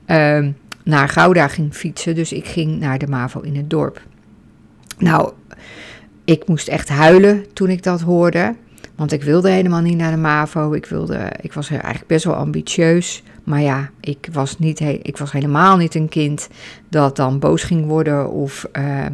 uh, 0.07 0.47
naar 0.85 1.09
Gouda 1.09 1.49
ging 1.49 1.75
fietsen. 1.75 2.15
Dus 2.15 2.33
ik 2.33 2.47
ging 2.47 2.81
naar 2.81 2.99
de 2.99 3.07
MAVO 3.07 3.41
in 3.41 3.57
het 3.57 3.71
dorp. 3.71 4.01
Nou, 4.99 5.33
ik 6.25 6.47
moest 6.47 6.69
echt 6.69 6.89
huilen 6.89 7.53
toen 7.53 7.69
ik 7.69 7.83
dat 7.83 8.01
hoorde. 8.01 8.55
Want 8.95 9.13
ik 9.13 9.23
wilde 9.23 9.51
helemaal 9.51 9.81
niet 9.81 9.97
naar 9.97 10.11
de 10.11 10.17
MAVO. 10.17 10.73
Ik, 10.73 10.87
wilde, 10.87 11.33
ik 11.41 11.53
was 11.53 11.71
eigenlijk 11.71 12.07
best 12.07 12.25
wel 12.25 12.35
ambitieus. 12.35 13.23
Maar 13.45 13.61
ja, 13.61 13.91
ik 14.01 14.29
was, 14.33 14.59
niet 14.59 14.81
ik 14.81 15.17
was 15.17 15.33
helemaal 15.33 15.77
niet 15.77 15.95
een 15.95 16.09
kind 16.09 16.49
dat 16.89 17.17
dan 17.17 17.39
boos 17.39 17.63
ging 17.63 17.87
worden 17.87 18.31
of 18.31 18.69
uh, 18.79 19.05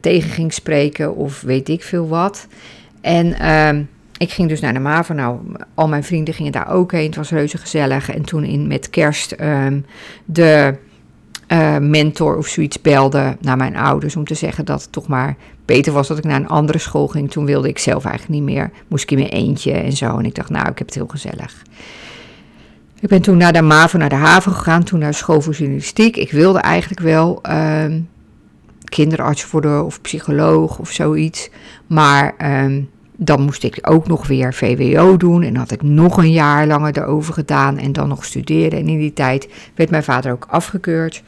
tegen 0.00 0.30
ging 0.30 0.52
spreken 0.52 1.16
of 1.16 1.40
weet 1.40 1.68
ik 1.68 1.82
veel 1.82 2.08
wat. 2.08 2.46
En 3.00 3.26
uh, 3.26 3.84
ik 4.18 4.30
ging 4.30 4.48
dus 4.48 4.60
naar 4.60 4.72
de 4.72 4.80
MAVO. 4.80 5.14
Nou, 5.14 5.38
al 5.74 5.88
mijn 5.88 6.04
vrienden 6.04 6.34
gingen 6.34 6.52
daar 6.52 6.70
ook 6.70 6.92
heen. 6.92 7.06
Het 7.06 7.16
was 7.16 7.30
reuze 7.30 7.58
gezellig. 7.58 8.10
En 8.10 8.22
toen 8.22 8.44
in, 8.44 8.66
met 8.66 8.90
kerst 8.90 9.32
ehm, 9.32 9.80
de 10.24 10.74
uh, 11.48 11.78
mentor 11.78 12.36
of 12.36 12.46
zoiets 12.46 12.80
belde 12.80 13.36
naar 13.40 13.56
mijn 13.56 13.76
ouders 13.76 14.16
om 14.16 14.24
te 14.24 14.34
zeggen 14.34 14.64
dat 14.64 14.82
het 14.82 14.92
toch 14.92 15.06
maar 15.06 15.36
beter 15.64 15.92
was 15.92 16.08
dat 16.08 16.18
ik 16.18 16.24
naar 16.24 16.40
een 16.40 16.48
andere 16.48 16.78
school 16.78 17.06
ging. 17.06 17.30
Toen 17.30 17.44
wilde 17.44 17.68
ik 17.68 17.78
zelf 17.78 18.04
eigenlijk 18.04 18.40
niet 18.40 18.54
meer. 18.54 18.70
Moest 18.88 19.02
ik 19.02 19.10
in 19.10 19.18
mijn 19.18 19.30
eentje 19.30 19.72
en 19.72 19.92
zo. 19.92 20.18
En 20.18 20.24
ik 20.24 20.34
dacht, 20.34 20.50
nou, 20.50 20.68
ik 20.68 20.78
heb 20.78 20.86
het 20.86 20.96
heel 20.96 21.06
gezellig. 21.06 21.62
Ik 23.00 23.08
ben 23.08 23.22
toen 23.22 23.36
naar 23.36 23.52
de 23.52 23.62
MAVO, 23.62 23.98
naar 23.98 24.08
de 24.08 24.14
haven 24.14 24.52
gegaan. 24.52 24.82
Toen 24.82 24.98
naar 24.98 25.14
school 25.14 25.40
voor 25.40 25.52
journalistiek. 25.52 26.16
Ik 26.16 26.30
wilde 26.30 26.58
eigenlijk 26.58 27.00
wel 27.00 27.40
uh, 27.48 27.84
kinderarts 28.84 29.50
worden 29.50 29.84
of 29.84 30.00
psycholoog 30.00 30.78
of 30.78 30.90
zoiets. 30.90 31.50
Maar 31.86 32.34
uh, 32.42 32.82
dan 33.16 33.42
moest 33.42 33.64
ik 33.64 33.78
ook 33.82 34.06
nog 34.06 34.26
weer 34.26 34.54
VWO 34.54 35.16
doen 35.16 35.42
en 35.42 35.56
had 35.56 35.70
ik 35.70 35.82
nog 35.82 36.16
een 36.16 36.32
jaar 36.32 36.66
langer 36.66 36.98
erover 36.98 37.34
gedaan 37.34 37.78
en 37.78 37.92
dan 37.92 38.08
nog 38.08 38.24
studeren. 38.24 38.78
En 38.78 38.88
in 38.88 38.98
die 38.98 39.12
tijd 39.12 39.48
werd 39.74 39.90
mijn 39.90 40.04
vader 40.04 40.32
ook 40.32 40.46
afgekeurd. 40.48 41.22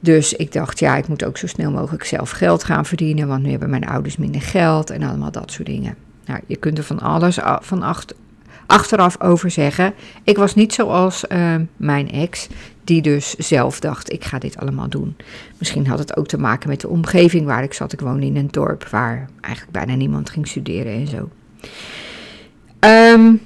Dus 0.00 0.32
ik 0.32 0.52
dacht, 0.52 0.78
ja, 0.78 0.96
ik 0.96 1.08
moet 1.08 1.24
ook 1.24 1.38
zo 1.38 1.46
snel 1.46 1.70
mogelijk 1.70 2.04
zelf 2.04 2.30
geld 2.30 2.64
gaan 2.64 2.84
verdienen, 2.84 3.28
want 3.28 3.42
nu 3.42 3.50
hebben 3.50 3.70
mijn 3.70 3.86
ouders 3.86 4.16
minder 4.16 4.42
geld 4.42 4.90
en 4.90 5.02
allemaal 5.02 5.30
dat 5.30 5.50
soort 5.50 5.68
dingen. 5.68 5.94
Nou, 6.26 6.40
je 6.46 6.56
kunt 6.56 6.78
er 6.78 6.84
van 6.84 7.00
alles 7.00 7.38
van 7.60 7.82
acht, 7.82 8.14
achteraf 8.70 9.20
over 9.20 9.50
zeggen. 9.50 9.94
Ik 10.24 10.36
was 10.36 10.54
niet 10.54 10.72
zoals 10.72 11.24
uh, 11.28 11.54
mijn 11.76 12.10
ex, 12.10 12.48
die 12.84 13.02
dus 13.02 13.34
zelf 13.34 13.80
dacht, 13.80 14.12
ik 14.12 14.24
ga 14.24 14.38
dit 14.38 14.56
allemaal 14.56 14.88
doen. 14.88 15.16
Misschien 15.58 15.86
had 15.86 15.98
het 15.98 16.16
ook 16.16 16.26
te 16.26 16.38
maken 16.38 16.68
met 16.68 16.80
de 16.80 16.88
omgeving 16.88 17.46
waar 17.46 17.62
ik 17.62 17.74
zat. 17.74 17.92
Ik 17.92 18.00
woonde 18.00 18.26
in 18.26 18.36
een 18.36 18.48
dorp 18.50 18.88
waar 18.88 19.28
eigenlijk 19.40 19.72
bijna 19.72 19.94
niemand 19.94 20.30
ging 20.30 20.48
studeren 20.48 20.92
en 20.92 21.06
zo. 21.06 21.28
Um, 22.80 23.40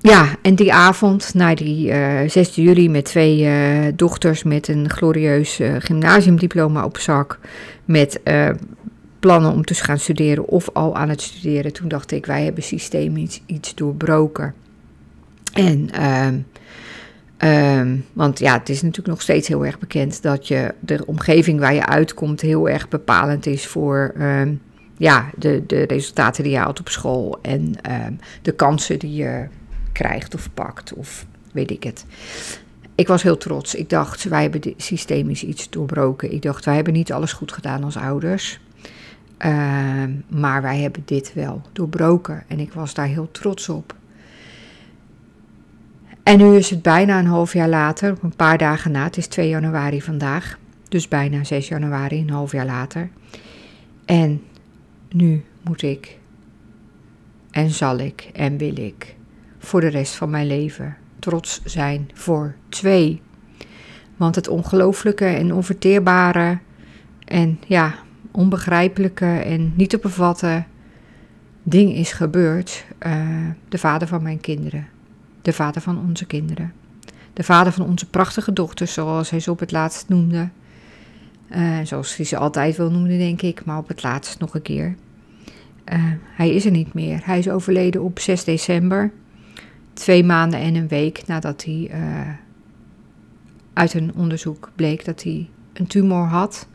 ja, 0.00 0.28
en 0.42 0.54
die 0.54 0.72
avond, 0.72 1.34
na 1.34 1.54
die 1.54 1.86
uh, 1.86 2.22
eh, 2.22 2.30
6 2.30 2.54
juli, 2.54 2.90
met 2.90 3.04
twee 3.04 3.40
uh, 3.40 3.92
dochters 3.96 4.42
met 4.42 4.68
een 4.68 4.90
glorieus 4.90 5.60
gymnasiumdiploma 5.78 6.84
op 6.84 6.98
zak, 6.98 7.38
met 7.84 8.20
plannen 9.26 9.52
om 9.52 9.64
te 9.64 9.74
gaan 9.74 9.98
studeren 9.98 10.44
of 10.48 10.68
al 10.72 10.96
aan 10.96 11.08
het 11.08 11.20
studeren, 11.20 11.72
toen 11.72 11.88
dacht 11.88 12.10
ik, 12.10 12.26
wij 12.26 12.44
hebben 12.44 12.62
systemisch 12.62 13.40
iets 13.46 13.74
doorbroken. 13.74 14.54
En 15.52 15.88
uh, 15.94 16.28
Um, 17.44 18.04
want 18.12 18.38
ja, 18.38 18.58
het 18.58 18.68
is 18.68 18.82
natuurlijk 18.82 19.08
nog 19.08 19.22
steeds 19.22 19.48
heel 19.48 19.66
erg 19.66 19.78
bekend 19.78 20.22
dat 20.22 20.48
je 20.48 20.74
de 20.80 21.06
omgeving 21.06 21.60
waar 21.60 21.74
je 21.74 21.86
uitkomt 21.86 22.40
heel 22.40 22.68
erg 22.68 22.88
bepalend 22.88 23.46
is 23.46 23.66
voor 23.66 24.14
um, 24.18 24.60
ja, 24.96 25.30
de, 25.36 25.64
de 25.66 25.82
resultaten 25.82 26.42
die 26.42 26.52
je 26.52 26.58
haalt 26.58 26.80
op 26.80 26.88
school 26.88 27.38
en 27.42 27.74
de 28.42 28.52
kansen 28.52 28.98
die 28.98 29.14
je 29.14 29.46
krijgt 29.92 30.34
of 30.34 30.48
pakt 30.54 30.94
of 30.94 31.26
weet 31.52 31.70
ik 31.70 31.82
het. 31.82 32.04
Ik 32.94 33.08
was 33.08 33.22
heel 33.22 33.38
trots. 33.38 33.74
Ik 33.74 33.90
dacht, 33.90 34.24
wij 34.24 34.42
hebben 34.42 34.74
systemisch 34.76 35.42
iets 35.42 35.70
doorbroken. 35.70 36.32
Ik 36.32 36.42
dacht, 36.42 36.64
wij 36.64 36.74
hebben 36.74 36.92
niet 36.92 37.12
alles 37.12 37.32
goed 37.32 37.52
gedaan 37.52 37.84
als 37.84 37.96
ouders. 37.96 38.60
Maar 40.28 40.62
wij 40.62 40.80
hebben 40.80 41.02
dit 41.04 41.32
wel 41.34 41.62
doorbroken. 41.72 42.44
En 42.46 42.60
ik 42.60 42.72
was 42.72 42.94
daar 42.94 43.06
heel 43.06 43.30
trots 43.30 43.68
op. 43.68 43.94
En 46.22 46.38
nu 46.38 46.56
is 46.56 46.70
het 46.70 46.82
bijna 46.82 47.18
een 47.18 47.26
half 47.26 47.52
jaar 47.52 47.68
later, 47.68 48.16
een 48.22 48.36
paar 48.36 48.58
dagen 48.58 48.90
na, 48.90 49.04
het 49.04 49.16
is 49.16 49.26
2 49.26 49.48
januari 49.48 50.02
vandaag, 50.02 50.58
dus 50.88 51.08
bijna 51.08 51.44
6 51.44 51.68
januari, 51.68 52.20
een 52.20 52.30
half 52.30 52.52
jaar 52.52 52.66
later. 52.66 53.08
En 54.04 54.42
nu 55.10 55.44
moet 55.62 55.82
ik 55.82 56.18
en 57.50 57.70
zal 57.70 57.98
ik 57.98 58.30
en 58.32 58.56
wil 58.56 58.78
ik 58.78 59.16
voor 59.58 59.80
de 59.80 59.88
rest 59.88 60.14
van 60.14 60.30
mijn 60.30 60.46
leven 60.46 60.96
trots 61.18 61.60
zijn 61.64 62.10
voor 62.14 62.54
twee. 62.68 63.22
Want 64.16 64.34
het 64.34 64.48
ongelooflijke 64.48 65.24
en 65.24 65.52
onverteerbare 65.52 66.58
en 67.24 67.60
ja, 67.66 67.94
onbegrijpelijke 68.36 69.26
en 69.26 69.72
niet 69.76 69.90
te 69.90 69.98
bevatten 69.98 70.66
ding 71.62 71.94
is 71.94 72.12
gebeurd. 72.12 72.84
Uh, 73.06 73.26
de 73.68 73.78
vader 73.78 74.08
van 74.08 74.22
mijn 74.22 74.40
kinderen 74.40 74.86
de 75.46 75.52
vader 75.52 75.82
van 75.82 75.98
onze 75.98 76.26
kinderen. 76.26 76.72
De 77.32 77.42
vader 77.42 77.72
van 77.72 77.86
onze 77.86 78.06
prachtige 78.06 78.52
dochters, 78.52 78.92
zoals 78.92 79.30
hij 79.30 79.40
ze 79.40 79.50
op 79.50 79.58
het 79.58 79.72
laatst 79.72 80.08
noemde. 80.08 80.48
Uh, 81.50 81.78
zoals 81.82 82.16
hij 82.16 82.26
ze 82.26 82.36
altijd 82.36 82.76
wil 82.76 82.90
noemen, 82.90 83.18
denk 83.18 83.42
ik, 83.42 83.64
maar 83.64 83.78
op 83.78 83.88
het 83.88 84.02
laatst 84.02 84.38
nog 84.38 84.54
een 84.54 84.62
keer. 84.62 84.94
Uh, 85.92 86.04
hij 86.22 86.50
is 86.50 86.64
er 86.64 86.70
niet 86.70 86.94
meer. 86.94 87.20
Hij 87.24 87.38
is 87.38 87.48
overleden 87.48 88.02
op 88.02 88.18
6 88.18 88.44
december. 88.44 89.12
Twee 89.92 90.24
maanden 90.24 90.60
en 90.60 90.74
een 90.74 90.88
week 90.88 91.26
nadat 91.26 91.64
hij 91.64 91.90
uit 93.72 93.94
een 93.94 94.14
onderzoek 94.14 94.70
bleek 94.74 95.04
dat 95.04 95.22
hij 95.22 95.48
een 95.72 95.86
tumor 95.86 96.26
had. 96.26 96.68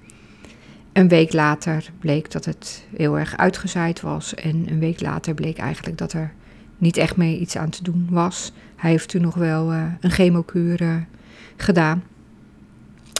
Een 0.93 1.07
week 1.07 1.33
later 1.33 1.89
bleek 2.00 2.31
dat 2.31 2.45
het 2.45 2.86
heel 2.95 3.19
erg 3.19 3.38
uitgezaaid 3.38 4.01
was. 4.01 4.36
En 4.36 4.71
een 4.71 4.79
week 4.79 5.01
later 5.01 5.33
bleek 5.33 5.57
eigenlijk 5.57 5.98
dat 5.98 6.13
er 6.13 6.33
niet 6.77 6.98
echt 6.98 7.15
mee 7.15 7.39
iets 7.39 7.57
aan 7.57 7.69
te 7.69 7.83
doen 7.83 8.07
was. 8.10 8.51
Hij 8.75 8.91
heeft 8.91 9.10
toen 9.10 9.21
nog 9.21 9.36
wel 9.36 9.74
uh, 9.74 9.83
een 10.00 10.12
chemokuur 10.12 11.05
gedaan. 11.57 12.03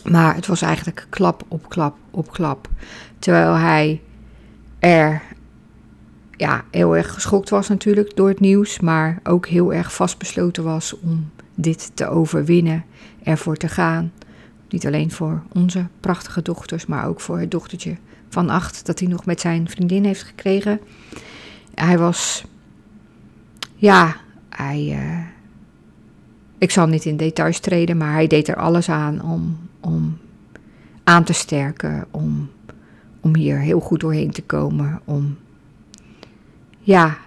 Maar 0.10 0.36
het 0.36 0.48
was 0.48 0.62
eigenlijk 0.62 1.08
klap 1.10 1.44
op 1.48 1.70
klap 1.70 1.98
op 2.12 2.32
klap. 2.32 2.70
Terwijl 3.20 3.54
hij 3.54 4.02
er 4.80 5.22
ja, 6.32 6.64
heel 6.72 6.96
erg 6.96 7.14
geschokt 7.14 7.50
was 7.50 7.68
natuurlijk 7.68 8.16
door 8.16 8.30
het 8.30 8.40
nieuws. 8.40 8.80
Maar 8.80 9.20
ook 9.24 9.48
heel 9.48 9.74
erg 9.74 9.94
vastbesloten 9.94 10.64
was 10.64 11.00
om 11.00 11.30
dit 11.56 11.92
te 11.94 12.08
overwinnen. 12.08 12.86
Ervoor 13.24 13.56
te 13.56 13.68
gaan. 13.68 14.12
Niet 14.72 14.86
alleen 14.86 15.12
voor 15.12 15.44
onze 15.54 15.86
prachtige 16.00 16.42
dochters, 16.42 16.86
maar 16.86 17.08
ook 17.08 17.22
voor 17.22 17.40
het 17.40 17.52
dochtertje 17.52 17.96
van 18.30 18.50
acht. 18.50 18.86
Dat 18.86 19.00
hij 19.00 19.08
nog 19.08 19.26
met 19.26 19.42
zijn 19.42 19.70
vriendin 19.70 20.06
heeft 20.06 20.24
gekregen. 20.24 20.80
Hij 21.76 21.98
was 21.98 22.46
ja, 23.76 24.16
hij. 24.50 24.88
Uh, 24.90 25.26
ik 26.58 26.72
zal 26.72 26.88
niet 26.88 27.06
in 27.06 27.18
details 27.18 27.60
treden, 27.60 27.98
maar 27.98 28.14
hij 28.14 28.28
deed 28.28 28.48
er 28.48 28.56
alles 28.56 28.90
aan 28.90 29.22
om, 29.22 29.58
om 29.80 30.18
aan 31.04 31.24
te 31.24 31.34
sterken, 31.34 32.06
om, 32.12 32.50
om 33.22 33.36
hier 33.36 33.60
heel 33.60 33.80
goed 33.80 34.00
doorheen 34.00 34.32
te 34.32 34.44
komen, 34.44 35.02
om 35.06 35.38
ja, 36.80 37.18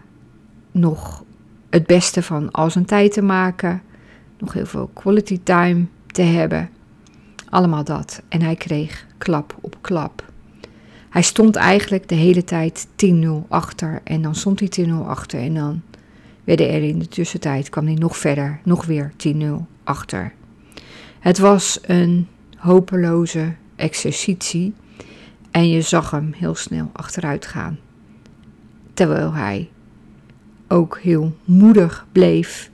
nog 0.70 1.24
het 1.70 1.86
beste 1.86 2.22
van 2.22 2.50
al 2.50 2.70
zijn 2.70 2.84
tijd 2.84 3.12
te 3.12 3.22
maken, 3.22 3.82
nog 4.38 4.52
heel 4.52 4.66
veel 4.66 4.90
quality 4.92 5.40
time 5.42 5.84
te 6.06 6.22
hebben. 6.22 6.70
Allemaal 7.54 7.84
dat. 7.84 8.22
En 8.28 8.42
hij 8.42 8.56
kreeg 8.56 9.06
klap 9.18 9.56
op 9.60 9.76
klap. 9.80 10.24
Hij 11.10 11.22
stond 11.22 11.56
eigenlijk 11.56 12.08
de 12.08 12.14
hele 12.14 12.44
tijd 12.44 12.86
10-0 13.06 13.28
achter 13.48 14.00
en 14.04 14.22
dan 14.22 14.34
stond 14.34 14.60
hij 14.60 14.86
10-0 14.86 14.92
achter 15.06 15.40
en 15.40 15.54
dan 15.54 15.82
werden 16.44 16.70
er 16.70 16.82
in 16.82 16.98
de 16.98 17.08
tussentijd, 17.08 17.68
kwam 17.68 17.86
hij 17.86 17.94
nog 17.94 18.16
verder, 18.16 18.60
nog 18.64 18.84
weer 18.84 19.12
10-0 19.34 19.34
achter. 19.84 20.32
Het 21.20 21.38
was 21.38 21.78
een 21.82 22.28
hopeloze 22.56 23.54
exercitie 23.76 24.74
en 25.50 25.68
je 25.68 25.80
zag 25.80 26.10
hem 26.10 26.32
heel 26.36 26.54
snel 26.54 26.90
achteruit 26.92 27.46
gaan. 27.46 27.78
Terwijl 28.94 29.32
hij 29.32 29.70
ook 30.68 30.98
heel 30.98 31.36
moedig 31.44 32.06
bleef. 32.12 32.70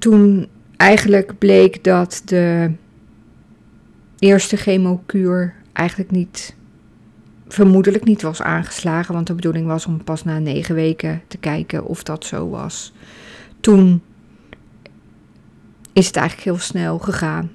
Toen 0.00 0.48
eigenlijk 0.76 1.38
bleek 1.38 1.84
dat 1.84 2.22
de 2.24 2.72
eerste 4.18 4.56
chemokuur 4.56 5.54
eigenlijk 5.72 6.10
niet, 6.10 6.54
vermoedelijk 7.48 8.04
niet 8.04 8.22
was 8.22 8.42
aangeslagen. 8.42 9.14
Want 9.14 9.26
de 9.26 9.34
bedoeling 9.34 9.66
was 9.66 9.86
om 9.86 10.04
pas 10.04 10.24
na 10.24 10.38
negen 10.38 10.74
weken 10.74 11.22
te 11.28 11.38
kijken 11.38 11.84
of 11.84 12.02
dat 12.02 12.24
zo 12.24 12.48
was. 12.48 12.92
Toen 13.60 14.02
is 15.92 16.06
het 16.06 16.16
eigenlijk 16.16 16.46
heel 16.46 16.58
snel 16.58 16.98
gegaan. 16.98 17.50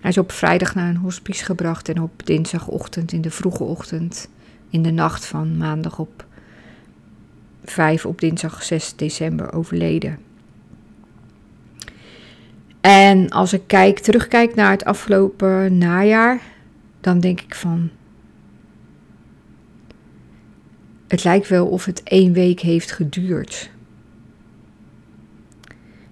Hij 0.00 0.10
is 0.10 0.18
op 0.18 0.32
vrijdag 0.32 0.74
naar 0.74 0.88
een 0.88 0.96
hospice 0.96 1.44
gebracht 1.44 1.88
en 1.88 2.02
op 2.02 2.26
dinsdagochtend 2.26 3.12
in 3.12 3.20
de 3.20 3.30
vroege 3.30 3.62
ochtend, 3.62 4.28
in 4.70 4.82
de 4.82 4.90
nacht 4.90 5.26
van 5.26 5.56
maandag 5.56 5.98
op 5.98 6.24
5 7.64 8.06
op 8.06 8.20
dinsdag 8.20 8.62
6 8.62 8.96
december 8.96 9.52
overleden. 9.52 10.25
En 12.86 13.28
als 13.28 13.52
ik 13.52 13.62
kijk, 13.66 13.98
terugkijk 13.98 14.54
naar 14.54 14.70
het 14.70 14.84
afgelopen 14.84 15.78
najaar, 15.78 16.40
dan 17.00 17.20
denk 17.20 17.40
ik 17.40 17.54
van. 17.54 17.90
Het 21.08 21.24
lijkt 21.24 21.48
wel 21.48 21.66
of 21.66 21.84
het 21.84 22.02
één 22.02 22.32
week 22.32 22.60
heeft 22.60 22.92
geduurd. 22.92 23.70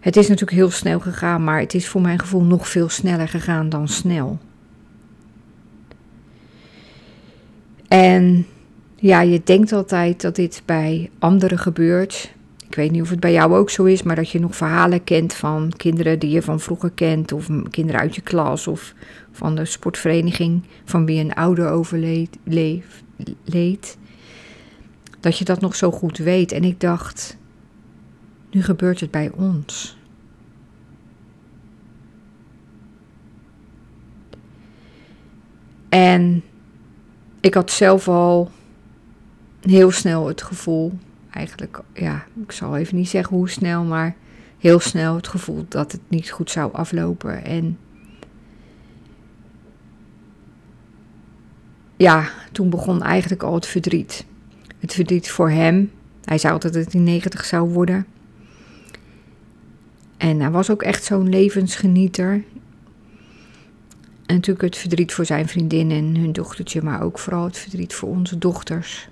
Het 0.00 0.16
is 0.16 0.28
natuurlijk 0.28 0.56
heel 0.56 0.70
snel 0.70 1.00
gegaan, 1.00 1.44
maar 1.44 1.60
het 1.60 1.74
is 1.74 1.88
voor 1.88 2.00
mijn 2.00 2.18
gevoel 2.18 2.42
nog 2.42 2.68
veel 2.68 2.88
sneller 2.88 3.28
gegaan 3.28 3.68
dan 3.68 3.88
snel. 3.88 4.38
En 7.88 8.46
ja, 8.96 9.20
je 9.20 9.40
denkt 9.44 9.72
altijd 9.72 10.20
dat 10.20 10.36
dit 10.36 10.62
bij 10.64 11.10
anderen 11.18 11.58
gebeurt. 11.58 12.33
Ik 12.74 12.80
weet 12.80 12.90
niet 12.90 13.02
of 13.02 13.10
het 13.10 13.20
bij 13.20 13.32
jou 13.32 13.54
ook 13.54 13.70
zo 13.70 13.84
is, 13.84 14.02
maar 14.02 14.16
dat 14.16 14.30
je 14.30 14.40
nog 14.40 14.56
verhalen 14.56 15.04
kent 15.04 15.34
van 15.34 15.72
kinderen 15.76 16.18
die 16.18 16.30
je 16.30 16.42
van 16.42 16.60
vroeger 16.60 16.90
kent, 16.90 17.32
of 17.32 17.48
kinderen 17.70 18.00
uit 18.00 18.14
je 18.14 18.20
klas, 18.20 18.66
of 18.66 18.94
van 19.32 19.54
de 19.54 19.64
sportvereniging 19.64 20.62
van 20.84 21.06
wie 21.06 21.20
een 21.20 21.34
ouder 21.34 21.68
overleed. 21.68 22.38
Leed, 23.44 23.98
dat 25.20 25.38
je 25.38 25.44
dat 25.44 25.60
nog 25.60 25.76
zo 25.76 25.90
goed 25.90 26.18
weet. 26.18 26.52
En 26.52 26.64
ik 26.64 26.80
dacht, 26.80 27.36
nu 28.50 28.62
gebeurt 28.62 29.00
het 29.00 29.10
bij 29.10 29.30
ons. 29.36 29.96
En 35.88 36.42
ik 37.40 37.54
had 37.54 37.70
zelf 37.70 38.08
al 38.08 38.50
heel 39.60 39.90
snel 39.90 40.26
het 40.26 40.42
gevoel, 40.42 40.92
eigenlijk, 41.34 41.80
ja, 41.92 42.24
ik 42.42 42.52
zal 42.52 42.76
even 42.76 42.96
niet 42.96 43.08
zeggen 43.08 43.36
hoe 43.36 43.48
snel, 43.48 43.84
maar 43.84 44.16
heel 44.58 44.80
snel 44.80 45.16
het 45.16 45.28
gevoel 45.28 45.64
dat 45.68 45.92
het 45.92 46.00
niet 46.08 46.30
goed 46.30 46.50
zou 46.50 46.72
aflopen. 46.72 47.44
En 47.44 47.78
ja, 51.96 52.28
toen 52.52 52.70
begon 52.70 53.02
eigenlijk 53.02 53.42
al 53.42 53.54
het 53.54 53.66
verdriet. 53.66 54.24
Het 54.78 54.94
verdriet 54.94 55.30
voor 55.30 55.50
hem. 55.50 55.90
Hij 56.24 56.38
zei 56.38 56.52
altijd 56.52 56.74
dat 56.74 56.92
hij 56.92 57.00
90 57.00 57.44
zou 57.44 57.70
worden. 57.70 58.06
En 60.16 60.40
hij 60.40 60.50
was 60.50 60.70
ook 60.70 60.82
echt 60.82 61.04
zo'n 61.04 61.28
levensgenieter. 61.28 62.44
En 64.26 64.34
natuurlijk 64.34 64.64
het 64.64 64.76
verdriet 64.76 65.12
voor 65.12 65.24
zijn 65.24 65.48
vriendin 65.48 65.90
en 65.90 66.16
hun 66.16 66.32
dochtertje, 66.32 66.82
maar 66.82 67.02
ook 67.02 67.18
vooral 67.18 67.44
het 67.44 67.58
verdriet 67.58 67.94
voor 67.94 68.08
onze 68.08 68.38
dochters. 68.38 69.08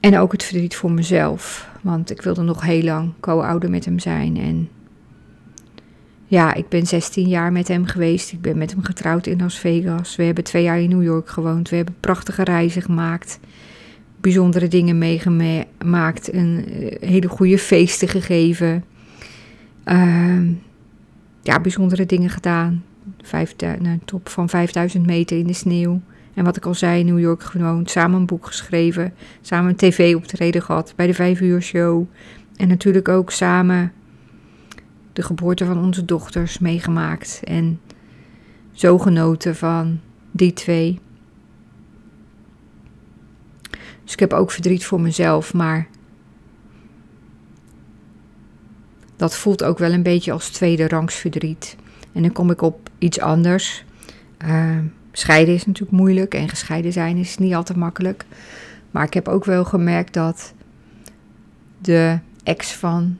En 0.00 0.18
ook 0.18 0.32
het 0.32 0.42
verdriet 0.42 0.76
voor 0.76 0.92
mezelf, 0.92 1.68
want 1.80 2.10
ik 2.10 2.22
wilde 2.22 2.42
nog 2.42 2.62
heel 2.62 2.82
lang 2.82 3.12
co-ouder 3.20 3.70
met 3.70 3.84
hem 3.84 3.98
zijn. 3.98 4.36
En 4.36 4.68
ja, 6.26 6.54
ik 6.54 6.68
ben 6.68 6.86
16 6.86 7.28
jaar 7.28 7.52
met 7.52 7.68
hem 7.68 7.86
geweest. 7.86 8.32
Ik 8.32 8.40
ben 8.40 8.58
met 8.58 8.70
hem 8.70 8.84
getrouwd 8.84 9.26
in 9.26 9.38
Las 9.38 9.58
Vegas. 9.58 10.16
We 10.16 10.22
hebben 10.22 10.44
twee 10.44 10.62
jaar 10.62 10.80
in 10.80 10.88
New 10.88 11.02
York 11.02 11.28
gewoond. 11.28 11.68
We 11.68 11.76
hebben 11.76 11.96
prachtige 12.00 12.44
reizen 12.44 12.82
gemaakt 12.82 13.40
bijzondere 14.20 14.68
dingen 14.68 14.98
meegemaakt. 14.98 16.32
Een 16.32 16.64
eh, 16.66 17.08
hele 17.08 17.28
goede 17.28 17.58
feesten 17.58 18.08
gegeven. 18.08 18.84
Uh, 19.84 20.40
ja, 21.42 21.60
bijzondere 21.60 22.06
dingen 22.06 22.30
gedaan. 22.30 22.84
Vijf, 23.22 23.54
een 23.56 24.02
top 24.04 24.28
van 24.28 24.48
5000 24.48 25.06
meter 25.06 25.38
in 25.38 25.46
de 25.46 25.52
sneeuw. 25.52 26.00
En 26.34 26.44
wat 26.44 26.56
ik 26.56 26.66
al 26.66 26.74
zei, 26.74 27.04
New 27.04 27.18
York 27.18 27.42
gewoond. 27.42 27.90
Samen 27.90 28.20
een 28.20 28.26
boek 28.26 28.46
geschreven. 28.46 29.14
Samen 29.40 29.70
een 29.70 29.76
tv 29.76 30.14
optreden 30.14 30.62
gehad 30.62 30.92
bij 30.96 31.06
de 31.06 31.14
vijf 31.14 31.40
uur 31.40 31.62
show. 31.62 32.04
En 32.56 32.68
natuurlijk 32.68 33.08
ook 33.08 33.30
samen 33.30 33.92
de 35.12 35.22
geboorte 35.22 35.64
van 35.64 35.78
onze 35.78 36.04
dochters 36.04 36.58
meegemaakt. 36.58 37.40
En 37.44 37.80
zo 38.72 38.98
genoten 38.98 39.56
van 39.56 40.00
die 40.30 40.52
twee. 40.52 41.00
Dus 44.04 44.12
ik 44.12 44.20
heb 44.20 44.32
ook 44.32 44.50
verdriet 44.50 44.84
voor 44.84 45.00
mezelf, 45.00 45.54
maar 45.54 45.88
dat 49.16 49.36
voelt 49.36 49.64
ook 49.64 49.78
wel 49.78 49.92
een 49.92 50.02
beetje 50.02 50.32
als 50.32 50.48
tweede 50.48 50.88
rangs 50.88 51.14
verdriet. 51.14 51.76
En 52.12 52.22
dan 52.22 52.32
kom 52.32 52.50
ik 52.50 52.62
op 52.62 52.90
iets 52.98 53.20
anders. 53.20 53.84
Uh, 54.44 54.78
scheiden 55.12 55.54
is 55.54 55.66
natuurlijk 55.66 55.98
moeilijk 55.98 56.34
en 56.34 56.48
gescheiden 56.48 56.92
zijn 56.92 57.16
is 57.16 57.38
niet 57.38 57.54
altijd 57.54 57.78
makkelijk. 57.78 58.24
Maar 58.90 59.04
ik 59.04 59.14
heb 59.14 59.28
ook 59.28 59.44
wel 59.44 59.64
gemerkt 59.64 60.14
dat 60.14 60.52
de 61.78 62.18
ex 62.42 62.72
van 62.72 63.18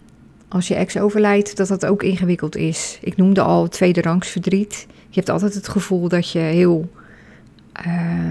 als 0.48 0.68
je 0.68 0.74
ex 0.74 0.98
overlijdt, 0.98 1.56
dat 1.56 1.68
dat 1.68 1.86
ook 1.86 2.02
ingewikkeld 2.02 2.56
is. 2.56 2.98
Ik 3.02 3.16
noemde 3.16 3.40
al 3.40 3.68
tweede 3.68 4.02
rangs 4.02 4.28
verdriet. 4.28 4.86
Je 4.88 5.16
hebt 5.16 5.28
altijd 5.28 5.54
het 5.54 5.68
gevoel 5.68 6.08
dat 6.08 6.30
je 6.30 6.38
heel 6.38 6.90
uh, 7.86 8.30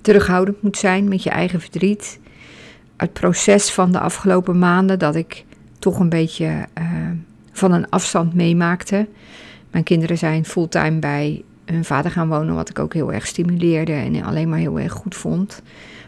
terughoudend 0.00 0.62
moet 0.62 0.76
zijn 0.76 1.08
met 1.08 1.22
je 1.22 1.30
eigen 1.30 1.60
verdriet. 1.60 2.18
Het 2.96 3.12
proces 3.12 3.70
van 3.70 3.92
de 3.92 4.00
afgelopen 4.00 4.58
maanden 4.58 4.98
dat 4.98 5.14
ik 5.14 5.44
toch 5.78 5.98
een 5.98 6.08
beetje 6.08 6.66
uh, 6.78 6.84
van 7.52 7.72
een 7.72 7.88
afstand 7.88 8.34
meemaakte. 8.34 9.06
Mijn 9.70 9.84
kinderen 9.84 10.18
zijn 10.18 10.44
fulltime 10.44 10.98
bij 10.98 11.42
hun 11.72 11.84
vader 11.84 12.10
gaan 12.10 12.28
wonen, 12.28 12.54
wat 12.54 12.68
ik 12.68 12.78
ook 12.78 12.94
heel 12.94 13.12
erg 13.12 13.26
stimuleerde 13.26 13.92
en 13.92 14.22
alleen 14.22 14.48
maar 14.48 14.58
heel 14.58 14.80
erg 14.80 14.92
goed 14.92 15.14
vond. 15.14 15.62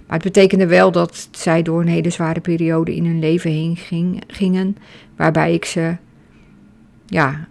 Maar 0.07 0.18
het 0.18 0.33
betekende 0.33 0.66
wel 0.66 0.92
dat 0.92 1.29
zij 1.31 1.62
door 1.62 1.81
een 1.81 1.88
hele 1.88 2.11
zware 2.11 2.40
periode 2.40 2.96
in 2.96 3.07
hun 3.07 3.18
leven 3.18 3.51
heen 3.51 3.77
ging, 3.77 4.23
gingen, 4.27 4.77
waarbij 5.16 5.55
ik 5.55 5.64
ze 5.64 5.96
ja, 7.07 7.49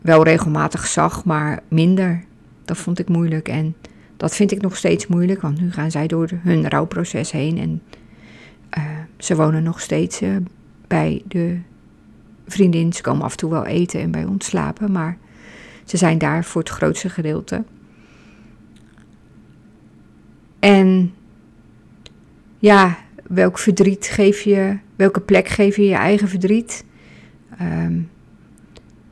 wel 0.00 0.24
regelmatig 0.24 0.86
zag, 0.86 1.24
maar 1.24 1.60
minder. 1.68 2.24
Dat 2.64 2.76
vond 2.76 2.98
ik 2.98 3.08
moeilijk 3.08 3.48
en 3.48 3.74
dat 4.16 4.34
vind 4.34 4.52
ik 4.52 4.62
nog 4.62 4.76
steeds 4.76 5.06
moeilijk, 5.06 5.40
want 5.40 5.60
nu 5.60 5.72
gaan 5.72 5.90
zij 5.90 6.06
door 6.06 6.28
hun 6.32 6.68
rouwproces 6.68 7.30
heen 7.30 7.58
en 7.58 7.82
uh, 8.78 8.84
ze 9.18 9.36
wonen 9.36 9.62
nog 9.62 9.80
steeds 9.80 10.22
uh, 10.22 10.36
bij 10.86 11.22
de 11.26 11.58
vriendin. 12.46 12.92
Ze 12.92 13.02
komen 13.02 13.22
af 13.22 13.30
en 13.30 13.36
toe 13.36 13.50
wel 13.50 13.64
eten 13.64 14.00
en 14.00 14.10
bij 14.10 14.24
ons 14.24 14.46
slapen, 14.46 14.92
maar 14.92 15.18
ze 15.90 15.96
zijn 15.96 16.18
daar 16.18 16.44
voor 16.44 16.60
het 16.60 16.70
grootste 16.70 17.08
gedeelte. 17.08 17.64
En 20.58 21.14
ja, 22.58 22.98
welk 23.26 23.58
verdriet 23.58 24.06
geef 24.06 24.40
je, 24.40 24.78
welke 24.96 25.20
plek 25.20 25.48
geef 25.48 25.76
je 25.76 25.84
je 25.84 25.94
eigen 25.94 26.28
verdriet? 26.28 26.84
Um, 27.60 28.10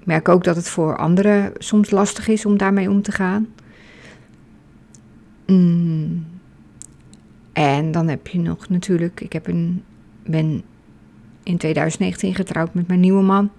ik 0.01 0.07
merk 0.07 0.29
ook 0.29 0.45
dat 0.45 0.57
het 0.57 0.69
voor 0.69 0.97
anderen 0.97 1.53
soms 1.57 1.91
lastig 1.91 2.29
is 2.29 2.47
om 2.47 2.59
daarmee 2.59 2.91
om 2.91 3.03
te 3.03 3.13
gaan. 3.13 3.49
Mm. 5.47 6.27
En 7.53 7.91
dan 7.91 8.09
heb 8.09 8.27
je 8.27 8.39
nog 8.39 8.69
natuurlijk, 8.69 9.21
ik 9.21 9.33
heb 9.33 9.47
een, 9.47 9.85
ben 10.27 10.63
in 11.43 11.57
2019 11.57 12.35
getrouwd 12.35 12.75
met 12.75 12.89
mijn 12.89 13.01
nieuwe 13.01 13.23
man. 13.23 13.51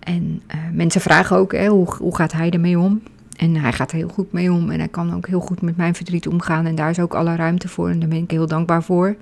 En 0.00 0.42
uh, 0.54 0.60
mensen 0.72 1.00
vragen 1.00 1.36
ook, 1.36 1.52
hè, 1.52 1.66
hoe, 1.66 1.94
hoe 1.98 2.16
gaat 2.16 2.32
hij 2.32 2.50
ermee 2.50 2.78
om? 2.78 3.02
En 3.36 3.56
hij 3.56 3.72
gaat 3.72 3.90
er 3.90 3.96
heel 3.96 4.08
goed 4.08 4.32
mee 4.32 4.52
om 4.52 4.70
en 4.70 4.78
hij 4.78 4.88
kan 4.88 5.14
ook 5.14 5.26
heel 5.26 5.40
goed 5.40 5.62
met 5.62 5.76
mijn 5.76 5.94
verdriet 5.94 6.28
omgaan. 6.28 6.66
En 6.66 6.74
daar 6.74 6.90
is 6.90 7.00
ook 7.00 7.14
alle 7.14 7.36
ruimte 7.36 7.68
voor 7.68 7.88
en 7.88 7.98
daar 7.98 8.08
ben 8.08 8.22
ik 8.22 8.30
heel 8.30 8.46
dankbaar 8.46 8.82
voor. 8.82 9.16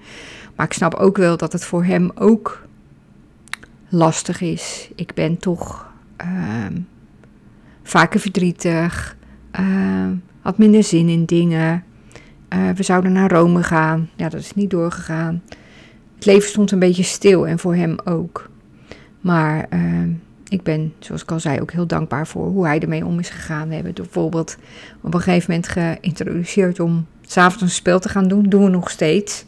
Maar 0.54 0.66
ik 0.66 0.72
snap 0.72 0.94
ook 0.94 1.16
wel 1.16 1.36
dat 1.36 1.52
het 1.52 1.64
voor 1.64 1.84
hem 1.84 2.10
ook 2.14 2.66
lastig 3.88 4.40
is. 4.40 4.90
Ik 4.94 5.14
ben 5.14 5.38
toch 5.38 5.86
uh, 6.24 6.76
vaker 7.82 8.20
verdrietig, 8.20 9.16
uh, 9.60 10.08
had 10.40 10.58
minder 10.58 10.84
zin 10.84 11.08
in 11.08 11.24
dingen. 11.24 11.84
Uh, 12.54 12.70
we 12.70 12.82
zouden 12.82 13.12
naar 13.12 13.30
Rome 13.30 13.62
gaan. 13.62 14.10
Ja, 14.14 14.28
dat 14.28 14.40
is 14.40 14.54
niet 14.54 14.70
doorgegaan. 14.70 15.42
Het 16.14 16.26
leven 16.26 16.48
stond 16.48 16.70
een 16.70 16.78
beetje 16.78 17.02
stil 17.02 17.46
en 17.46 17.58
voor 17.58 17.74
hem 17.74 17.96
ook. 18.04 18.50
Maar 19.20 19.66
uh, 19.72 20.08
ik 20.48 20.62
ben, 20.62 20.94
zoals 20.98 21.22
ik 21.22 21.30
al 21.30 21.40
zei, 21.40 21.60
ook 21.60 21.72
heel 21.72 21.86
dankbaar 21.86 22.26
voor 22.26 22.46
hoe 22.46 22.66
hij 22.66 22.80
ermee 22.80 23.04
om 23.04 23.18
is 23.18 23.28
gegaan. 23.28 23.68
We 23.68 23.74
hebben 23.74 23.94
bijvoorbeeld 23.94 24.56
op 25.00 25.14
een 25.14 25.20
gegeven 25.20 25.50
moment 25.50 25.68
geïntroduceerd 25.68 26.80
om 26.80 27.06
s'avonds 27.22 27.62
een 27.62 27.68
spel 27.68 27.98
te 27.98 28.08
gaan 28.08 28.28
doen. 28.28 28.42
Doen 28.42 28.64
we 28.64 28.70
nog 28.70 28.90
steeds. 28.90 29.44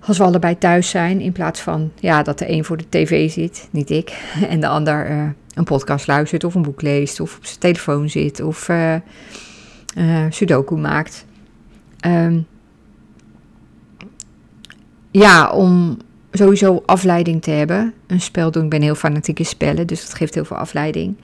Als 0.00 0.18
we 0.18 0.24
allebei 0.24 0.58
thuis 0.58 0.90
zijn, 0.90 1.20
in 1.20 1.32
plaats 1.32 1.60
van 1.60 1.92
ja, 2.00 2.22
dat 2.22 2.38
de 2.38 2.50
een 2.50 2.64
voor 2.64 2.76
de 2.76 2.88
tv 2.88 3.30
zit, 3.30 3.68
niet 3.70 3.90
ik, 3.90 4.24
en 4.48 4.60
de 4.60 4.66
ander 4.66 5.10
uh, 5.10 5.28
een 5.54 5.64
podcast 5.64 6.06
luistert 6.06 6.44
of 6.44 6.54
een 6.54 6.62
boek 6.62 6.82
leest 6.82 7.20
of 7.20 7.36
op 7.36 7.44
zijn 7.44 7.58
telefoon 7.58 8.08
zit 8.08 8.40
of 8.40 8.68
uh, 8.68 8.94
uh, 9.96 10.24
sudoku 10.30 10.76
maakt. 10.76 11.24
Um, 12.06 12.46
ja, 15.10 15.50
om 15.50 15.98
sowieso 16.38 16.82
afleiding 16.86 17.42
te 17.42 17.50
hebben. 17.50 17.94
Een 18.06 18.20
spel 18.20 18.50
doen, 18.50 18.64
ik 18.64 18.70
ben 18.70 18.82
heel 18.82 18.94
fanatiek 18.94 19.38
in 19.38 19.46
spellen, 19.46 19.86
dus 19.86 20.00
dat 20.00 20.14
geeft 20.14 20.34
heel 20.34 20.44
veel 20.44 20.56
afleiding. 20.56 21.16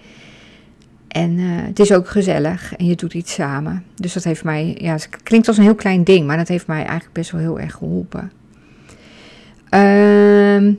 En 1.08 1.38
uh, 1.38 1.46
het 1.50 1.78
is 1.78 1.92
ook 1.92 2.08
gezellig 2.08 2.76
en 2.76 2.86
je 2.86 2.96
doet 2.96 3.14
iets 3.14 3.32
samen. 3.32 3.84
Dus 3.94 4.12
dat 4.12 4.24
heeft 4.24 4.44
mij, 4.44 4.76
ja, 4.78 4.92
het 4.92 5.08
klinkt 5.22 5.48
als 5.48 5.56
een 5.56 5.62
heel 5.62 5.74
klein 5.74 6.04
ding, 6.04 6.26
maar 6.26 6.36
dat 6.36 6.48
heeft 6.48 6.66
mij 6.66 6.84
eigenlijk 6.84 7.12
best 7.12 7.30
wel 7.30 7.40
heel 7.40 7.60
erg 7.60 7.72
geholpen. 7.72 8.32
Uh, 9.74 10.74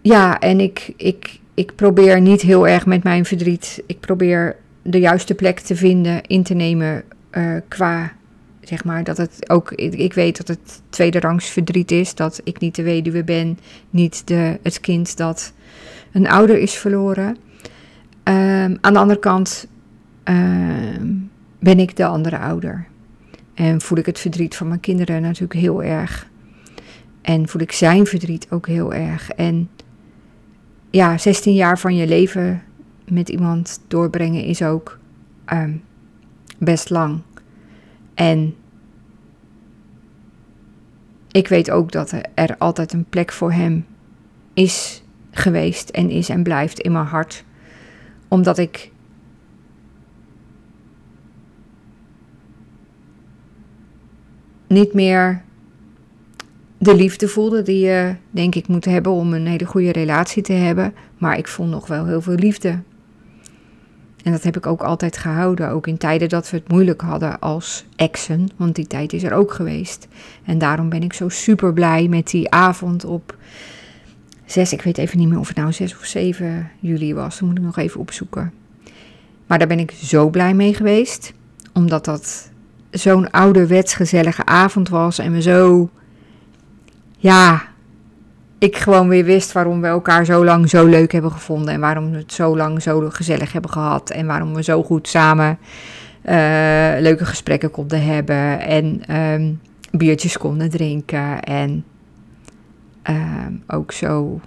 ja, 0.00 0.38
en 0.38 0.60
ik, 0.60 0.92
ik, 0.96 1.40
ik 1.54 1.74
probeer 1.74 2.20
niet 2.20 2.42
heel 2.42 2.68
erg 2.68 2.86
met 2.86 3.02
mijn 3.02 3.24
verdriet. 3.24 3.82
Ik 3.86 4.00
probeer 4.00 4.56
de 4.82 4.98
juiste 4.98 5.34
plek 5.34 5.58
te 5.58 5.76
vinden, 5.76 6.22
in 6.22 6.42
te 6.42 6.54
nemen 6.54 7.02
uh, 7.32 7.56
qua 7.68 8.12
zeg 8.68 8.84
maar, 8.84 9.04
dat 9.04 9.16
het 9.16 9.50
ook, 9.50 9.72
ik 9.72 10.12
weet 10.12 10.36
dat 10.36 10.48
het 10.48 10.82
tweede 10.88 11.20
rangs 11.20 11.48
verdriet 11.48 11.90
is, 11.90 12.14
dat 12.14 12.40
ik 12.44 12.60
niet 12.60 12.74
de 12.74 12.82
weduwe 12.82 13.24
ben, 13.24 13.58
niet 13.90 14.26
de, 14.26 14.58
het 14.62 14.80
kind 14.80 15.16
dat 15.16 15.52
een 16.12 16.28
ouder 16.28 16.58
is 16.58 16.74
verloren. 16.74 17.36
Um, 18.24 18.78
aan 18.80 18.92
de 18.92 18.98
andere 18.98 19.18
kant 19.18 19.66
um, 20.24 21.30
ben 21.58 21.78
ik 21.78 21.96
de 21.96 22.06
andere 22.06 22.38
ouder. 22.38 22.86
En 23.54 23.80
voel 23.80 23.98
ik 23.98 24.06
het 24.06 24.18
verdriet 24.18 24.56
van 24.56 24.68
mijn 24.68 24.80
kinderen 24.80 25.22
natuurlijk 25.22 25.60
heel 25.60 25.82
erg. 25.82 26.28
En 27.22 27.48
voel 27.48 27.62
ik 27.62 27.72
zijn 27.72 28.06
verdriet 28.06 28.46
ook 28.50 28.66
heel 28.66 28.94
erg. 28.94 29.30
En 29.30 29.68
ja, 30.90 31.18
16 31.18 31.54
jaar 31.54 31.78
van 31.78 31.96
je 31.96 32.06
leven 32.06 32.62
met 33.08 33.28
iemand 33.28 33.80
doorbrengen 33.88 34.44
is 34.44 34.62
ook 34.62 34.98
um, 35.52 35.82
best 36.58 36.90
lang. 36.90 37.20
En 38.16 38.54
ik 41.30 41.48
weet 41.48 41.70
ook 41.70 41.92
dat 41.92 42.12
er 42.34 42.56
altijd 42.58 42.92
een 42.92 43.04
plek 43.04 43.32
voor 43.32 43.52
hem 43.52 43.86
is 44.54 45.02
geweest 45.30 45.88
en 45.88 46.10
is 46.10 46.28
en 46.28 46.42
blijft 46.42 46.80
in 46.80 46.92
mijn 46.92 47.04
hart. 47.04 47.44
Omdat 48.28 48.58
ik 48.58 48.90
niet 54.66 54.92
meer 54.92 55.42
de 56.78 56.94
liefde 56.94 57.28
voelde 57.28 57.62
die 57.62 57.86
je, 57.86 58.14
denk 58.30 58.54
ik, 58.54 58.68
moet 58.68 58.84
hebben 58.84 59.12
om 59.12 59.32
een 59.32 59.46
hele 59.46 59.66
goede 59.66 59.92
relatie 59.92 60.42
te 60.42 60.52
hebben. 60.52 60.94
Maar 61.18 61.38
ik 61.38 61.48
voel 61.48 61.66
nog 61.66 61.86
wel 61.86 62.06
heel 62.06 62.20
veel 62.20 62.34
liefde 62.34 62.78
en 64.26 64.32
dat 64.32 64.42
heb 64.42 64.56
ik 64.56 64.66
ook 64.66 64.82
altijd 64.82 65.16
gehouden, 65.16 65.70
ook 65.70 65.86
in 65.86 65.98
tijden 65.98 66.28
dat 66.28 66.50
we 66.50 66.56
het 66.56 66.68
moeilijk 66.68 67.00
hadden 67.00 67.38
als 67.38 67.84
exen, 67.96 68.48
want 68.56 68.74
die 68.74 68.86
tijd 68.86 69.12
is 69.12 69.22
er 69.22 69.32
ook 69.32 69.52
geweest. 69.52 70.08
En 70.44 70.58
daarom 70.58 70.88
ben 70.88 71.02
ik 71.02 71.12
zo 71.12 71.28
super 71.28 71.72
blij 71.72 72.08
met 72.08 72.30
die 72.30 72.50
avond 72.50 73.04
op 73.04 73.36
6, 74.44 74.72
ik 74.72 74.82
weet 74.82 74.98
even 74.98 75.18
niet 75.18 75.28
meer 75.28 75.38
of 75.38 75.48
het 75.48 75.56
nou 75.56 75.72
6 75.72 75.96
of 75.96 76.04
7 76.04 76.70
juli 76.80 77.14
was, 77.14 77.38
dat 77.38 77.48
moet 77.48 77.58
ik 77.58 77.64
nog 77.64 77.76
even 77.76 78.00
opzoeken. 78.00 78.52
Maar 79.46 79.58
daar 79.58 79.68
ben 79.68 79.78
ik 79.78 79.90
zo 79.90 80.30
blij 80.30 80.54
mee 80.54 80.74
geweest, 80.74 81.32
omdat 81.72 82.04
dat 82.04 82.50
zo'n 82.90 83.30
ouderwets 83.30 83.94
gezellige 83.94 84.44
avond 84.44 84.88
was 84.88 85.18
en 85.18 85.32
we 85.32 85.42
zo, 85.42 85.90
ja, 87.18 87.68
ik 88.58 88.76
gewoon 88.76 89.08
weer 89.08 89.24
wist 89.24 89.52
waarom 89.52 89.80
we 89.80 89.86
elkaar 89.86 90.24
zo 90.24 90.44
lang 90.44 90.68
zo 90.68 90.86
leuk 90.86 91.12
hebben 91.12 91.32
gevonden. 91.32 91.74
En 91.74 91.80
waarom 91.80 92.10
we 92.10 92.16
het 92.16 92.32
zo 92.32 92.56
lang 92.56 92.82
zo 92.82 93.08
gezellig 93.10 93.52
hebben 93.52 93.70
gehad. 93.70 94.10
En 94.10 94.26
waarom 94.26 94.54
we 94.54 94.62
zo 94.62 94.82
goed 94.82 95.08
samen 95.08 95.58
uh, 96.24 96.32
leuke 96.98 97.24
gesprekken 97.24 97.70
konden 97.70 98.04
hebben. 98.04 98.60
En 98.60 99.16
um, 99.16 99.60
biertjes 99.90 100.38
konden 100.38 100.70
drinken. 100.70 101.42
En 101.42 101.84
uh, 103.10 103.46
ook 103.66 103.92
zo 103.92 104.40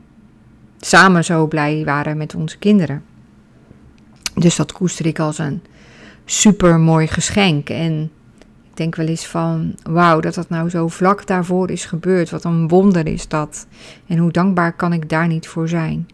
samen 0.79 1.25
zo 1.25 1.47
blij 1.47 1.81
waren 1.85 2.17
met 2.17 2.35
onze 2.35 2.57
kinderen. 2.57 3.03
Dus 4.33 4.55
dat 4.55 4.71
koester 4.71 5.05
ik 5.05 5.19
als 5.19 5.37
een 5.37 5.61
super 6.25 6.79
mooi 6.79 7.07
geschenk. 7.07 7.69
En 7.69 8.11
denk 8.79 8.95
wel 8.95 9.05
eens 9.05 9.27
van, 9.27 9.75
wauw, 9.83 10.19
dat 10.19 10.33
dat 10.33 10.49
nou 10.49 10.69
zo 10.69 10.87
vlak 10.87 11.27
daarvoor 11.27 11.69
is 11.69 11.85
gebeurd. 11.85 12.29
Wat 12.29 12.43
een 12.43 12.67
wonder 12.67 13.07
is 13.07 13.27
dat. 13.27 13.67
En 14.07 14.17
hoe 14.17 14.31
dankbaar 14.31 14.73
kan 14.73 14.93
ik 14.93 15.09
daar 15.09 15.27
niet 15.27 15.47
voor 15.47 15.67
zijn. 15.67 16.07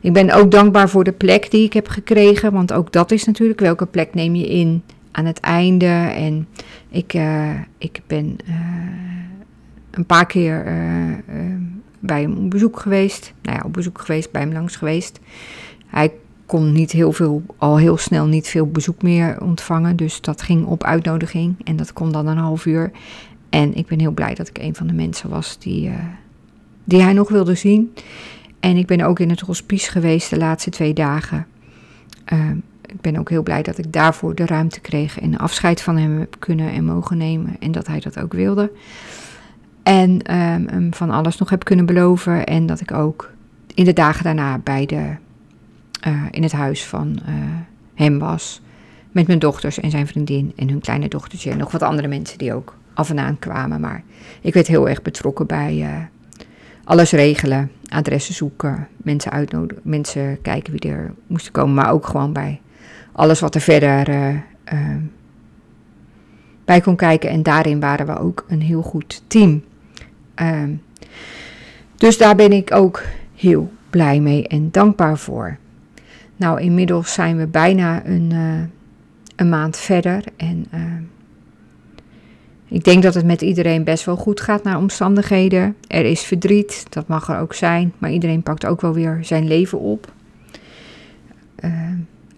Ik 0.00 0.12
ben 0.12 0.30
ook 0.30 0.50
dankbaar 0.50 0.88
voor 0.88 1.04
de 1.04 1.12
plek 1.12 1.50
die 1.50 1.64
ik 1.64 1.72
heb 1.72 1.88
gekregen. 1.88 2.52
Want 2.52 2.72
ook 2.72 2.92
dat 2.92 3.10
is 3.10 3.24
natuurlijk, 3.24 3.60
welke 3.60 3.86
plek 3.86 4.14
neem 4.14 4.34
je 4.34 4.48
in 4.48 4.82
aan 5.10 5.24
het 5.24 5.40
einde. 5.40 6.10
En 6.14 6.48
ik, 6.88 7.14
uh, 7.14 7.50
ik 7.78 8.00
ben 8.06 8.36
uh, 8.48 8.54
een 9.90 10.06
paar 10.06 10.26
keer 10.26 10.66
uh, 10.66 11.34
bij 11.98 12.20
hem 12.20 12.36
op 12.36 12.50
bezoek 12.50 12.80
geweest. 12.80 13.32
Nou 13.42 13.56
ja, 13.56 13.62
op 13.64 13.72
bezoek 13.72 14.00
geweest, 14.00 14.30
bij 14.30 14.40
hem 14.40 14.52
langs 14.52 14.76
geweest. 14.76 15.20
Hij 15.86 16.12
kon 16.50 16.72
niet 16.72 16.92
heel 16.92 17.12
veel, 17.12 17.42
al 17.56 17.78
heel 17.78 17.96
snel 17.96 18.26
niet 18.26 18.48
veel 18.48 18.66
bezoek 18.66 19.02
meer 19.02 19.40
ontvangen. 19.40 19.96
Dus 19.96 20.20
dat 20.20 20.42
ging 20.42 20.66
op 20.66 20.84
uitnodiging 20.84 21.54
en 21.64 21.76
dat 21.76 21.92
kon 21.92 22.12
dan 22.12 22.26
een 22.26 22.36
half 22.36 22.66
uur. 22.66 22.90
En 23.50 23.74
ik 23.74 23.86
ben 23.86 23.98
heel 23.98 24.12
blij 24.12 24.34
dat 24.34 24.48
ik 24.48 24.58
een 24.58 24.74
van 24.74 24.86
de 24.86 24.92
mensen 24.92 25.28
was 25.28 25.58
die, 25.58 25.88
uh, 25.88 25.94
die 26.84 27.02
hij 27.02 27.12
nog 27.12 27.28
wilde 27.28 27.54
zien. 27.54 27.94
En 28.60 28.76
ik 28.76 28.86
ben 28.86 29.00
ook 29.00 29.18
in 29.18 29.30
het 29.30 29.40
hospice 29.40 29.90
geweest 29.90 30.30
de 30.30 30.38
laatste 30.38 30.70
twee 30.70 30.92
dagen. 30.92 31.46
Uh, 32.32 32.50
ik 32.86 33.00
ben 33.00 33.16
ook 33.16 33.30
heel 33.30 33.42
blij 33.42 33.62
dat 33.62 33.78
ik 33.78 33.92
daarvoor 33.92 34.34
de 34.34 34.46
ruimte 34.46 34.80
kreeg 34.80 35.20
en 35.20 35.38
afscheid 35.38 35.82
van 35.82 35.96
hem 35.96 36.18
heb 36.18 36.36
kunnen 36.38 36.72
en 36.72 36.84
mogen 36.84 37.16
nemen. 37.16 37.56
En 37.60 37.72
dat 37.72 37.86
hij 37.86 38.00
dat 38.00 38.20
ook 38.20 38.32
wilde. 38.32 38.72
En 39.82 40.20
hem 40.26 40.94
van 40.94 41.10
alles 41.10 41.38
nog 41.38 41.50
heb 41.50 41.64
kunnen 41.64 41.86
beloven. 41.86 42.46
En 42.46 42.66
dat 42.66 42.80
ik 42.80 42.92
ook 42.92 43.30
in 43.74 43.84
de 43.84 43.92
dagen 43.92 44.24
daarna 44.24 44.58
bij 44.58 44.86
de 44.86 45.16
uh, 46.06 46.22
in 46.30 46.42
het 46.42 46.52
huis 46.52 46.84
van 46.84 47.18
uh, 47.28 47.34
hem 47.94 48.18
was. 48.18 48.60
Met 49.12 49.26
mijn 49.26 49.38
dochters 49.38 49.80
en 49.80 49.90
zijn 49.90 50.06
vriendin 50.06 50.52
en 50.56 50.68
hun 50.68 50.80
kleine 50.80 51.08
dochtertje. 51.08 51.50
En 51.50 51.58
nog 51.58 51.72
wat 51.72 51.82
andere 51.82 52.08
mensen 52.08 52.38
die 52.38 52.54
ook 52.54 52.76
af 52.94 53.10
en 53.10 53.18
aan 53.18 53.38
kwamen. 53.38 53.80
Maar 53.80 54.02
ik 54.40 54.54
werd 54.54 54.66
heel 54.66 54.88
erg 54.88 55.02
betrokken 55.02 55.46
bij 55.46 55.76
uh, 55.76 55.96
alles 56.84 57.10
regelen. 57.10 57.70
Adressen 57.88 58.34
zoeken, 58.34 58.88
mensen 58.96 59.32
uitnodigen, 59.32 59.82
mensen 59.84 60.42
kijken 60.42 60.72
wie 60.72 60.90
er 60.90 61.14
moesten 61.26 61.52
komen. 61.52 61.74
Maar 61.74 61.92
ook 61.92 62.06
gewoon 62.06 62.32
bij 62.32 62.60
alles 63.12 63.40
wat 63.40 63.54
er 63.54 63.60
verder 63.60 64.42
bij 66.70 66.80
kon 66.80 66.96
kijken. 66.96 67.30
En 67.30 67.42
daarin 67.42 67.80
waren 67.80 68.06
we 68.06 68.18
ook 68.18 68.44
een 68.48 68.60
heel 68.60 68.82
goed 68.82 69.22
team. 69.26 69.64
Ehm, 70.34 70.70
dus 71.96 72.18
daar 72.18 72.36
ben 72.36 72.52
ik 72.52 72.72
ook 72.74 73.02
heel 73.34 73.70
blij 73.90 74.20
mee 74.20 74.48
en 74.48 74.70
dankbaar 74.70 75.18
voor. 75.18 75.58
Nou, 76.40 76.60
inmiddels 76.60 77.12
zijn 77.12 77.36
we 77.36 77.46
bijna 77.46 78.06
een, 78.06 78.30
uh, 78.32 78.60
een 79.36 79.48
maand 79.48 79.76
verder. 79.76 80.24
En 80.36 80.66
uh, 80.74 80.80
ik 82.68 82.84
denk 82.84 83.02
dat 83.02 83.14
het 83.14 83.24
met 83.24 83.42
iedereen 83.42 83.84
best 83.84 84.04
wel 84.04 84.16
goed 84.16 84.40
gaat 84.40 84.62
naar 84.62 84.76
omstandigheden. 84.78 85.76
Er 85.86 86.04
is 86.04 86.22
verdriet, 86.22 86.86
dat 86.88 87.08
mag 87.08 87.28
er 87.28 87.38
ook 87.38 87.54
zijn. 87.54 87.92
Maar 87.98 88.10
iedereen 88.10 88.42
pakt 88.42 88.66
ook 88.66 88.80
wel 88.80 88.92
weer 88.92 89.18
zijn 89.22 89.46
leven 89.46 89.78
op. 89.78 90.12
Uh, 91.64 91.72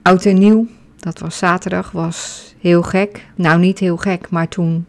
oud 0.02 0.24
en 0.24 0.38
nieuw, 0.38 0.66
dat 0.96 1.18
was 1.18 1.38
zaterdag, 1.38 1.90
was 1.90 2.54
heel 2.60 2.82
gek. 2.82 3.26
Nou, 3.34 3.60
niet 3.60 3.78
heel 3.78 3.96
gek, 3.96 4.30
maar 4.30 4.48
toen 4.48 4.86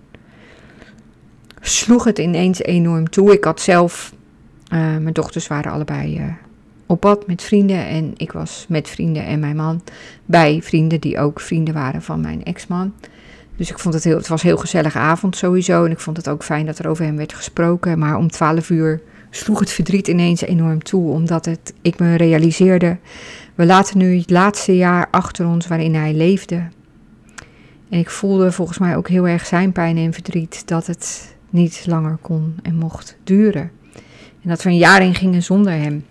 sloeg 1.62 2.04
het 2.04 2.20
ineens 2.20 2.62
enorm 2.62 3.10
toe. 3.10 3.34
Ik 3.34 3.44
had 3.44 3.62
zelf, 3.62 4.14
mijn 4.70 5.14
dochters 5.14 5.48
waren 5.48 5.72
allebei 5.72 6.36
op 6.86 7.00
pad 7.00 7.28
met 7.28 7.44
vrienden. 7.44 7.88
En 7.88 8.14
ik 8.18 8.32
was 8.32 8.66
met 8.70 8.90
vrienden 8.90 9.26
en 9.26 9.40
mijn 9.40 9.56
man 9.56 9.82
bij 10.26 10.62
vrienden 10.64 11.02
die 11.02 11.20
ook 11.20 11.40
vrienden 11.40 11.74
waren 11.74 12.02
van 12.02 12.22
mijn 12.22 12.44
ex-man. 12.44 12.94
Dus 13.56 13.70
ik 13.70 13.80
vond 13.80 13.94
het 13.94 14.04
heel, 14.04 14.18
het 14.18 14.28
was 14.28 14.44
een 14.44 14.50
heel 14.50 14.58
gezellige 14.58 14.98
avond 14.98 15.36
sowieso. 15.36 15.86
En 15.86 15.92
ik 15.92 16.00
vond 16.00 16.18
het 16.18 16.30
ook 16.30 16.44
fijn 16.44 16.66
dat 16.66 16.80
er 16.80 16.88
over 16.88 17.06
hem 17.06 17.18
werd 17.18 17.34
gesproken. 17.34 18.00
Maar 18.00 18.18
om 18.18 18.32
12 18.32 18.70
uur 18.70 19.02
sloeg 19.30 19.60
het 19.60 19.72
verdriet 19.72 20.08
ineens 20.08 20.42
enorm 20.42 20.84
toe. 20.84 21.12
Omdat 21.12 21.46
het, 21.46 21.74
ik 21.82 22.00
me 22.00 22.16
realiseerde, 22.16 22.98
we 23.56 23.66
laten 23.66 23.98
nu 23.98 24.18
het 24.18 24.30
laatste 24.30 24.78
jaar 24.78 25.08
achter 25.12 25.48
ons 25.48 25.68
waarin 25.68 25.96
hij 25.96 26.14
leefde. 26.14 26.56
En 27.90 28.00
ik 28.00 28.10
voelde 28.10 28.52
volgens 28.52 28.78
mij 28.78 28.96
ook 28.96 29.08
heel 29.08 29.28
erg 29.28 29.46
zijn 29.46 29.72
pijn 29.72 29.98
en 29.98 30.14
verdriet 30.14 30.68
dat 30.68 30.88
het 30.88 31.36
niet 31.50 31.84
langer 31.86 32.18
kon 32.22 32.56
en 32.62 32.76
mocht 32.76 33.18
duren. 33.24 33.72
En 34.42 34.50
dat 34.50 34.64
we 34.64 34.70
een 34.70 34.78
jaar 34.78 35.04
in 35.04 35.16
gingen 35.16 35.44
zonder 35.44 35.74
hem. 35.74 36.06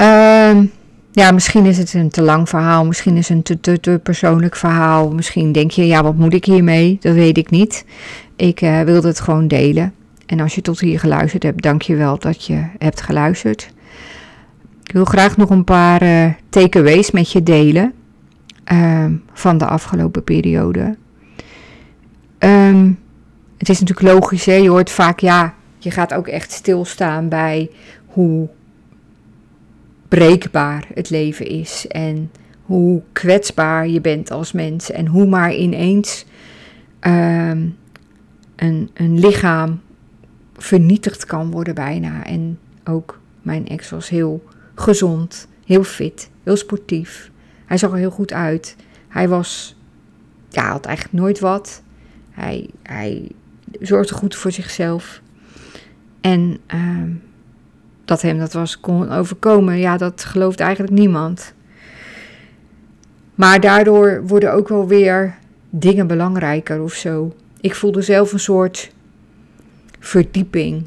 Uh, 0.00 0.58
ja, 1.12 1.30
misschien 1.30 1.66
is 1.66 1.78
het 1.78 1.94
een 1.94 2.08
te 2.08 2.22
lang 2.22 2.48
verhaal, 2.48 2.86
misschien 2.86 3.16
is 3.16 3.28
het 3.28 3.36
een 3.36 3.42
te, 3.42 3.60
te, 3.60 3.80
te 3.80 4.00
persoonlijk 4.02 4.56
verhaal. 4.56 5.10
Misschien 5.10 5.52
denk 5.52 5.70
je, 5.70 5.86
ja, 5.86 6.02
wat 6.02 6.16
moet 6.16 6.34
ik 6.34 6.44
hiermee? 6.44 6.96
Dat 7.00 7.14
weet 7.14 7.38
ik 7.38 7.50
niet. 7.50 7.84
Ik 8.36 8.60
uh, 8.60 8.80
wilde 8.80 9.08
het 9.08 9.20
gewoon 9.20 9.48
delen. 9.48 9.94
En 10.26 10.40
als 10.40 10.54
je 10.54 10.62
tot 10.62 10.80
hier 10.80 11.00
geluisterd 11.00 11.42
hebt, 11.42 11.62
dank 11.62 11.82
je 11.82 11.96
wel 11.96 12.18
dat 12.18 12.44
je 12.44 12.64
hebt 12.78 13.00
geluisterd. 13.00 13.70
Ik 14.84 14.92
wil 14.92 15.04
graag 15.04 15.36
nog 15.36 15.50
een 15.50 15.64
paar 15.64 16.02
uh, 16.02 16.32
takeaways 16.48 17.10
met 17.10 17.32
je 17.32 17.42
delen 17.42 17.92
uh, 18.72 19.04
van 19.32 19.58
de 19.58 19.66
afgelopen 19.66 20.24
periode. 20.24 20.96
Um, 22.38 22.98
het 23.58 23.68
is 23.68 23.80
natuurlijk 23.80 24.14
logisch, 24.14 24.46
hè? 24.46 24.54
je 24.54 24.68
hoort 24.68 24.90
vaak, 24.90 25.18
ja, 25.18 25.54
je 25.78 25.90
gaat 25.90 26.14
ook 26.14 26.26
echt 26.26 26.52
stilstaan 26.52 27.28
bij 27.28 27.70
hoe 28.06 28.48
breekbaar 30.10 30.86
het 30.94 31.10
leven 31.10 31.46
is 31.46 31.86
en 31.88 32.30
hoe 32.62 33.02
kwetsbaar 33.12 33.88
je 33.88 34.00
bent 34.00 34.30
als 34.30 34.52
mens 34.52 34.90
en 34.90 35.06
hoe 35.06 35.26
maar 35.26 35.54
ineens 35.54 36.24
um, 37.00 37.76
een, 38.56 38.90
een 38.94 39.18
lichaam 39.18 39.80
vernietigd 40.56 41.24
kan 41.24 41.50
worden 41.50 41.74
bijna. 41.74 42.24
En 42.26 42.58
ook 42.84 43.20
mijn 43.42 43.68
ex 43.68 43.90
was 43.90 44.08
heel 44.08 44.44
gezond, 44.74 45.48
heel 45.64 45.84
fit, 45.84 46.30
heel 46.42 46.56
sportief. 46.56 47.30
Hij 47.66 47.78
zag 47.78 47.90
er 47.90 47.96
heel 47.96 48.10
goed 48.10 48.32
uit. 48.32 48.76
Hij 49.08 49.28
was, 49.28 49.76
ja, 50.48 50.70
had 50.70 50.86
eigenlijk 50.86 51.18
nooit 51.18 51.38
wat. 51.40 51.82
Hij, 52.30 52.68
hij 52.82 53.28
zorgde 53.80 54.14
goed 54.14 54.36
voor 54.36 54.52
zichzelf. 54.52 55.22
En 56.20 56.58
uh, 56.74 57.02
dat 58.10 58.22
hem 58.22 58.38
dat 58.38 58.52
was 58.52 58.80
kon 58.80 59.10
overkomen, 59.10 59.78
ja, 59.78 59.96
dat 59.96 60.24
gelooft 60.24 60.60
eigenlijk 60.60 60.92
niemand. 60.92 61.54
Maar 63.34 63.60
daardoor 63.60 64.26
worden 64.26 64.52
ook 64.52 64.68
wel 64.68 64.86
weer 64.86 65.38
dingen 65.70 66.06
belangrijker 66.06 66.82
of 66.82 66.92
zo. 66.92 67.34
Ik 67.60 67.74
voelde 67.74 68.02
zelf 68.02 68.32
een 68.32 68.40
soort 68.40 68.90
verdieping. 69.98 70.86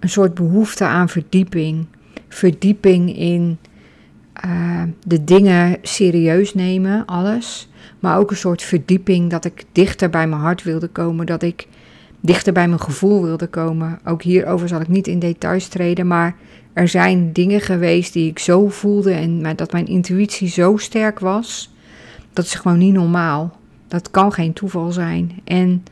Een 0.00 0.08
soort 0.08 0.34
behoefte 0.34 0.84
aan 0.84 1.08
verdieping. 1.08 1.86
Verdieping 2.28 3.16
in 3.16 3.58
uh, 4.46 4.82
de 5.06 5.24
dingen 5.24 5.78
serieus 5.82 6.54
nemen, 6.54 7.04
alles. 7.04 7.70
Maar 8.00 8.18
ook 8.18 8.30
een 8.30 8.36
soort 8.36 8.62
verdieping 8.62 9.30
dat 9.30 9.44
ik 9.44 9.64
dichter 9.72 10.10
bij 10.10 10.26
mijn 10.26 10.40
hart 10.40 10.62
wilde 10.62 10.88
komen. 10.88 11.26
Dat 11.26 11.42
ik 11.42 11.66
dichter 12.22 12.52
bij 12.52 12.68
mijn 12.68 12.80
gevoel 12.80 13.22
wilde 13.22 13.46
komen. 13.46 13.98
Ook 14.04 14.22
hierover 14.22 14.68
zal 14.68 14.80
ik 14.80 14.88
niet 14.88 15.06
in 15.06 15.18
details 15.18 15.68
treden, 15.68 16.06
maar 16.06 16.36
er 16.72 16.88
zijn 16.88 17.32
dingen 17.32 17.60
geweest 17.60 18.12
die 18.12 18.30
ik 18.30 18.38
zo 18.38 18.68
voelde 18.68 19.12
en 19.12 19.56
dat 19.56 19.72
mijn 19.72 19.86
intuïtie 19.86 20.48
zo 20.48 20.76
sterk 20.76 21.18
was. 21.18 21.70
Dat 22.32 22.44
is 22.44 22.54
gewoon 22.54 22.78
niet 22.78 22.94
normaal. 22.94 23.56
Dat 23.88 24.10
kan 24.10 24.32
geen 24.32 24.52
toeval 24.52 24.92
zijn. 24.92 25.40
En 25.44 25.84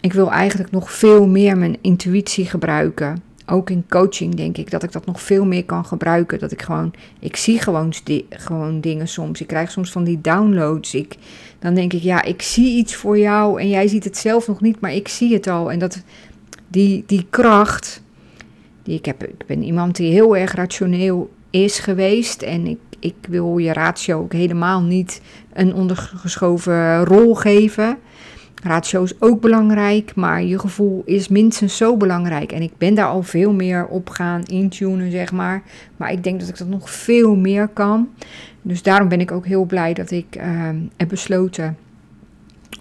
ik 0.00 0.12
wil 0.12 0.30
eigenlijk 0.30 0.70
nog 0.70 0.92
veel 0.92 1.26
meer 1.26 1.58
mijn 1.58 1.76
intuïtie 1.80 2.46
gebruiken. 2.46 3.22
Ook 3.46 3.70
in 3.70 3.84
coaching 3.88 4.34
denk 4.34 4.56
ik 4.56 4.70
dat 4.70 4.82
ik 4.82 4.92
dat 4.92 5.06
nog 5.06 5.20
veel 5.20 5.44
meer 5.44 5.64
kan 5.64 5.84
gebruiken. 5.84 6.38
Dat 6.38 6.52
ik 6.52 6.62
gewoon, 6.62 6.92
ik 7.18 7.36
zie 7.36 7.58
gewoon, 7.58 7.92
gewoon 8.30 8.80
dingen 8.80 9.08
soms. 9.08 9.40
Ik 9.40 9.46
krijg 9.46 9.70
soms 9.70 9.92
van 9.92 10.04
die 10.04 10.20
downloads. 10.20 10.94
Ik, 10.94 11.16
dan 11.66 11.74
denk 11.74 11.92
ik, 11.92 12.02
ja, 12.02 12.22
ik 12.22 12.42
zie 12.42 12.76
iets 12.76 12.94
voor 12.94 13.18
jou 13.18 13.60
en 13.60 13.68
jij 13.68 13.88
ziet 13.88 14.04
het 14.04 14.16
zelf 14.16 14.46
nog 14.46 14.60
niet, 14.60 14.80
maar 14.80 14.92
ik 14.92 15.08
zie 15.08 15.34
het 15.34 15.46
al. 15.46 15.72
En 15.72 15.78
dat, 15.78 16.02
die, 16.68 17.04
die 17.06 17.26
kracht, 17.30 18.02
die 18.82 18.98
ik 18.98 19.04
heb, 19.04 19.24
ik 19.24 19.46
ben 19.46 19.62
iemand 19.62 19.96
die 19.96 20.12
heel 20.12 20.36
erg 20.36 20.54
rationeel 20.54 21.30
is 21.50 21.78
geweest. 21.78 22.42
En 22.42 22.66
ik, 22.66 22.78
ik 22.98 23.14
wil 23.28 23.58
je 23.58 23.72
ratio 23.72 24.18
ook 24.18 24.32
helemaal 24.32 24.82
niet 24.82 25.20
een 25.52 25.74
ondergeschoven 25.74 27.04
rol 27.04 27.34
geven. 27.34 27.98
Ratio 28.62 29.02
is 29.02 29.20
ook 29.20 29.40
belangrijk, 29.40 30.14
maar 30.14 30.42
je 30.42 30.58
gevoel 30.58 31.02
is 31.04 31.28
minstens 31.28 31.76
zo 31.76 31.96
belangrijk. 31.96 32.52
En 32.52 32.62
ik 32.62 32.72
ben 32.78 32.94
daar 32.94 33.06
al 33.06 33.22
veel 33.22 33.52
meer 33.52 33.86
op 33.86 34.10
gaan 34.10 34.42
intunen, 34.42 35.10
zeg 35.10 35.32
maar. 35.32 35.62
Maar 35.96 36.12
ik 36.12 36.24
denk 36.24 36.40
dat 36.40 36.48
ik 36.48 36.58
dat 36.58 36.68
nog 36.68 36.90
veel 36.90 37.36
meer 37.36 37.68
kan. 37.68 38.08
Dus 38.66 38.82
daarom 38.82 39.08
ben 39.08 39.20
ik 39.20 39.30
ook 39.30 39.46
heel 39.46 39.64
blij 39.64 39.94
dat 39.94 40.10
ik 40.10 40.36
uh, 40.36 40.68
heb 40.96 41.08
besloten 41.08 41.76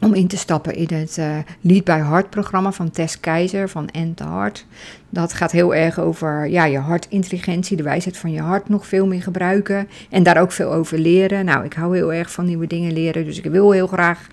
om 0.02 0.13
in 0.13 0.28
te 0.28 0.38
stappen 0.38 0.76
in 0.76 0.88
het 0.98 1.17
uh, 1.17 1.38
Lead 1.62 1.84
by 1.84 1.98
Heart 1.98 2.30
programma 2.30 2.71
van 2.71 2.91
Tess 2.91 3.19
Keizer 3.19 3.69
van 3.69 3.89
End 3.89 4.19
Heart. 4.19 4.65
Dat 5.10 5.34
gaat 5.34 5.52
heel 5.52 5.76
erg 5.76 6.00
over 6.00 6.48
ja, 6.48 6.65
je 6.65 6.78
hartintelligentie, 6.78 7.78
de 7.78 7.84
wijsheid 7.84 8.17
van 8.17 8.32
je 8.32 8.41
hart 8.41 8.69
nog 8.69 8.88
veel 8.88 9.08
meer 9.08 9.21
gebruiken 9.21 9.88
en 10.10 10.24
daar 10.24 10.41
ook 10.41 10.52
veel 10.52 10.74
over 10.74 10.98
leren. 10.98 11.45
Nou, 11.45 11.65
ik 11.65 11.74
hou 11.74 11.95
heel 11.95 12.13
erg 12.13 12.32
van 12.32 12.45
nieuwe 12.45 12.67
dingen 12.67 12.93
leren, 12.93 13.26
dus 13.26 13.38
ik 13.38 13.52
wil 13.52 13.71
heel 13.71 13.88
graag 13.88 14.28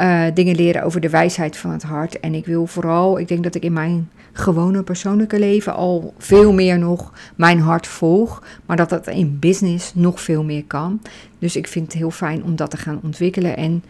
uh, 0.00 0.24
dingen 0.34 0.54
leren 0.54 0.82
over 0.82 1.00
de 1.00 1.10
wijsheid 1.10 1.56
van 1.56 1.70
het 1.70 1.82
hart. 1.82 2.20
En 2.20 2.34
ik 2.34 2.46
wil 2.46 2.66
vooral, 2.66 3.18
ik 3.18 3.28
denk 3.28 3.42
dat 3.42 3.54
ik 3.54 3.62
in 3.62 3.72
mijn 3.72 4.08
gewone 4.32 4.82
persoonlijke 4.82 5.38
leven 5.38 5.74
al 5.74 6.14
veel 6.18 6.52
meer 6.52 6.78
nog 6.78 7.12
mijn 7.36 7.60
hart 7.60 7.86
volg, 7.86 8.42
maar 8.66 8.76
dat 8.76 8.88
dat 8.88 9.06
in 9.06 9.38
business 9.38 9.94
nog 9.94 10.20
veel 10.20 10.44
meer 10.44 10.64
kan. 10.64 11.00
Dus 11.38 11.56
ik 11.56 11.66
vind 11.68 11.84
het 11.84 11.94
heel 11.94 12.10
fijn 12.10 12.44
om 12.44 12.56
dat 12.56 12.70
te 12.70 12.76
gaan 12.76 13.00
ontwikkelen 13.02 13.56
en 13.56 13.82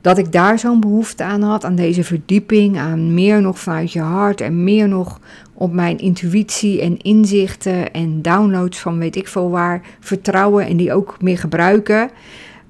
dat 0.00 0.18
ik 0.18 0.32
daar 0.32 0.58
zo'n 0.58 0.80
behoefte 0.80 1.24
aan 1.24 1.42
had, 1.42 1.64
aan 1.64 1.74
deze 1.74 2.04
verdieping, 2.04 2.78
aan 2.78 3.14
meer 3.14 3.40
nog 3.40 3.58
vanuit 3.58 3.92
je 3.92 4.00
hart 4.00 4.40
en 4.40 4.64
meer 4.64 4.88
nog 4.88 5.20
op 5.54 5.72
mijn 5.72 5.98
intuïtie 5.98 6.80
en 6.80 6.96
inzichten 6.96 7.92
en 7.92 8.22
downloads 8.22 8.78
van 8.78 8.98
weet 8.98 9.16
ik 9.16 9.28
veel 9.28 9.50
waar 9.50 9.82
vertrouwen 10.00 10.66
en 10.66 10.76
die 10.76 10.92
ook 10.92 11.16
meer 11.22 11.38
gebruiken. 11.38 12.10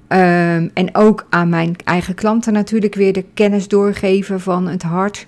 Um, 0.09 0.71
en 0.73 0.89
ook 0.91 1.25
aan 1.29 1.49
mijn 1.49 1.75
eigen 1.83 2.15
klanten 2.15 2.53
natuurlijk 2.53 2.95
weer 2.95 3.13
de 3.13 3.25
kennis 3.33 3.67
doorgeven 3.67 4.39
van 4.39 4.67
het 4.67 4.83
hart. 4.83 5.27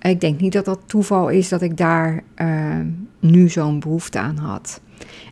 Ik 0.00 0.20
denk 0.20 0.40
niet 0.40 0.52
dat 0.52 0.64
dat 0.64 0.80
toeval 0.86 1.28
is 1.28 1.48
dat 1.48 1.62
ik 1.62 1.76
daar 1.76 2.22
uh, 2.36 2.74
nu 3.20 3.48
zo'n 3.48 3.80
behoefte 3.80 4.18
aan 4.18 4.36
had. 4.36 4.80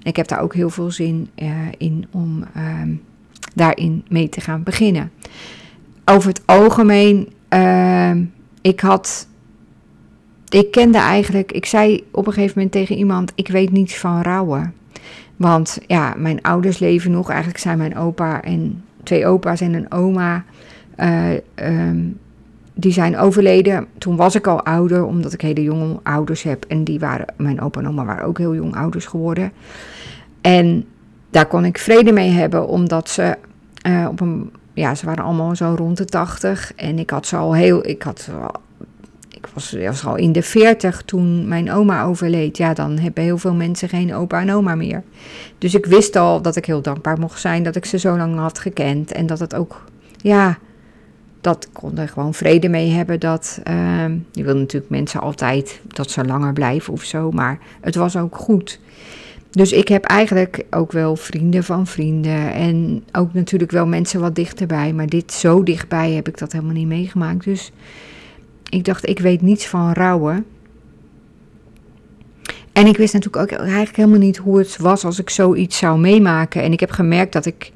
Ik 0.03 0.17
heb 0.17 0.29
daar 0.29 0.41
ook 0.41 0.55
heel 0.55 0.71
veel 0.71 0.91
zin 0.91 1.29
uh, 1.37 1.51
in 1.79 2.07
om 2.11 2.45
uh, 2.57 2.83
daarin 3.55 4.05
mee 4.09 4.29
te 4.29 4.41
gaan 4.41 4.63
beginnen. 4.63 5.11
Over 6.05 6.29
het 6.29 6.43
algemeen, 6.45 7.29
ehm, 7.49 8.25
ik 8.61 8.81
had. 8.81 9.29
Ik 10.49 10.71
kende 10.71 10.99
eigenlijk, 10.99 11.53
ik 11.53 11.67
zei 11.67 12.05
op 12.11 12.27
een 12.27 12.33
gegeven 12.33 12.55
moment 12.55 12.73
tegen 12.73 12.97
iemand: 12.97 13.33
Ik 13.35 13.49
weet 13.49 13.71
niets 13.71 13.97
van 13.97 14.23
rouwen. 14.23 14.75
Want 15.37 15.79
ja, 15.87 16.15
mijn 16.17 16.43
ouders 16.43 16.79
leven 16.79 17.11
nog. 17.11 17.29
Eigenlijk 17.29 17.59
zijn 17.59 17.79
mijn 17.79 17.97
opa 17.97 18.43
en 18.43 18.85
twee 19.03 19.27
opa's 19.27 19.61
en 19.61 19.75
een 19.75 19.93
oma. 19.93 20.45
Uh, 20.99 21.31
um, 21.55 22.19
die 22.75 22.93
zijn 22.93 23.19
overleden. 23.19 23.87
Toen 23.99 24.17
was 24.17 24.35
ik 24.35 24.47
al 24.47 24.65
ouder, 24.65 25.05
omdat 25.05 25.33
ik 25.33 25.41
hele 25.41 25.63
jonge 25.63 25.99
ouders 26.03 26.43
heb. 26.43 26.65
En 26.65 26.85
die 26.85 26.99
waren, 26.99 27.27
mijn 27.37 27.61
opa 27.61 27.81
en 27.81 27.89
oma 27.89 28.05
waren 28.05 28.25
ook 28.25 28.39
heel 28.39 28.55
jong 28.55 28.77
ouders 28.77 29.07
geworden. 29.07 29.53
En 30.41 30.85
daar 31.31 31.47
kon 31.47 31.65
ik 31.65 31.79
vrede 31.79 32.13
mee 32.13 32.31
hebben, 32.31 32.69
omdat 32.69 33.09
ze 33.09 33.37
uh, 33.87 34.07
op 34.11 34.21
een. 34.21 34.51
Ja, 34.73 34.95
ze 34.95 35.07
waren 35.07 35.25
allemaal 35.25 35.57
zo 35.57 35.75
rond 35.77 35.97
de 35.97 36.05
tachtig. 36.05 36.73
En 36.75 36.99
ik 36.99 37.11
had 37.11 37.27
ze 37.27 37.37
al 37.37 37.55
heel. 37.55 37.87
Ik 37.87 38.03
had 38.03 38.31
ik 39.47 39.55
was, 39.55 39.73
was, 39.73 40.05
al 40.07 40.17
in 40.17 40.33
de 40.33 40.43
veertig 40.43 41.03
toen 41.03 41.49
mijn 41.49 41.73
oma 41.73 42.05
overleed. 42.05 42.57
Ja, 42.57 42.75
dan 42.75 42.99
hebben 42.99 43.23
heel 43.23 43.39
veel 43.39 43.55
mensen 43.55 43.89
geen 43.89 44.15
opa 44.15 44.41
en 44.41 44.53
oma 44.53 44.75
meer. 44.75 45.03
Dus 45.59 45.75
ik 45.75 45.87
wist 45.87 46.17
al 46.17 46.43
dat 46.43 46.57
ik 46.57 46.65
heel 46.65 46.83
dankbaar 46.83 47.19
mocht 47.19 47.41
zijn 47.41 47.63
dat 47.63 47.77
ik 47.77 47.85
ze 47.85 47.99
zo 47.99 48.17
lang 48.17 48.39
had 48.39 48.59
gekend. 48.59 49.13
En 49.13 49.27
dat 49.27 49.39
het 49.39 49.55
ook, 49.55 49.85
ja, 50.17 50.59
dat 51.41 51.69
kon 51.73 51.99
er 51.99 52.09
gewoon 52.09 52.35
vrede 52.35 52.69
mee 52.69 52.91
hebben. 52.91 53.21
Dat, 53.21 53.61
uh, 53.69 54.05
je 54.33 54.45
wil 54.45 54.57
natuurlijk 54.57 54.91
mensen 54.91 55.21
altijd 55.21 55.81
dat 55.87 56.11
ze 56.11 56.25
langer 56.25 56.53
blijven 56.53 56.93
of 56.93 57.03
zo. 57.03 57.31
Maar 57.31 57.59
het 57.81 57.95
was 57.95 58.17
ook 58.17 58.37
goed. 58.37 58.81
Dus 59.51 59.73
ik 59.73 59.89
heb 59.89 60.05
eigenlijk 60.05 60.65
ook 60.71 60.93
wel 60.93 61.17
vrienden 61.17 61.65
van 61.65 61.87
vrienden. 61.87 62.53
En 62.53 63.05
ook 63.13 63.35
natuurlijk 63.35 63.71
wel 63.71 63.87
mensen 63.87 64.21
wat 64.21 64.35
dichterbij. 64.35 64.93
Maar 64.93 65.07
dit 65.07 65.33
zo 65.33 65.63
dichtbij 65.63 66.13
heb 66.13 66.29
ik 66.29 66.39
dat 66.39 66.53
helemaal 66.53 66.75
niet 66.75 66.87
meegemaakt. 66.87 67.45
Dus 67.45 67.73
ik 68.69 68.85
dacht, 68.85 69.09
ik 69.09 69.19
weet 69.19 69.43
niets 69.43 69.67
van 69.67 69.93
rouwen. 69.93 70.47
En 72.73 72.87
ik 72.87 72.97
wist 72.97 73.13
natuurlijk 73.13 73.53
ook 73.53 73.59
eigenlijk 73.59 73.97
helemaal 73.97 74.19
niet 74.19 74.37
hoe 74.37 74.59
het 74.59 74.77
was 74.77 75.05
als 75.05 75.19
ik 75.19 75.31
zoiets 75.31 75.79
zou 75.79 75.99
meemaken. 75.99 76.63
En 76.63 76.73
ik 76.73 76.81
heb 76.81 76.91
gemerkt 76.91 77.33
dat 77.33 77.47
ik 77.47 77.73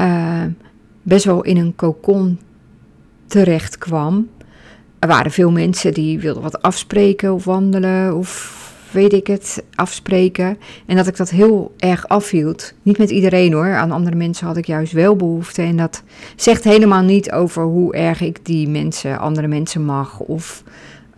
uh, 0.00 0.42
best 1.02 1.24
wel 1.24 1.42
in 1.42 1.56
een 1.56 1.74
cocon 1.76 2.38
terecht 3.26 3.78
kwam. 3.78 4.28
Er 4.98 5.08
waren 5.08 5.30
veel 5.30 5.50
mensen 5.50 5.94
die 5.94 6.18
wilden 6.18 6.42
wat 6.42 6.62
afspreken 6.62 7.32
of 7.32 7.44
wandelen 7.44 8.16
of 8.16 8.63
weet 8.94 9.12
ik 9.12 9.26
het, 9.26 9.64
afspreken. 9.74 10.58
En 10.86 10.96
dat 10.96 11.06
ik 11.06 11.16
dat 11.16 11.30
heel 11.30 11.74
erg 11.78 12.08
afhield. 12.08 12.72
Niet 12.82 12.98
met 12.98 13.10
iedereen 13.10 13.52
hoor. 13.52 13.74
Aan 13.74 13.90
andere 13.90 14.16
mensen 14.16 14.46
had 14.46 14.56
ik 14.56 14.66
juist 14.66 14.92
wel 14.92 15.16
behoefte. 15.16 15.62
En 15.62 15.76
dat 15.76 16.02
zegt 16.36 16.64
helemaal 16.64 17.02
niet 17.02 17.32
over 17.32 17.62
hoe 17.62 17.94
erg 17.94 18.20
ik 18.20 18.44
die 18.44 18.68
mensen, 18.68 19.18
andere 19.18 19.46
mensen 19.46 19.84
mag. 19.84 20.20
Of 20.20 20.62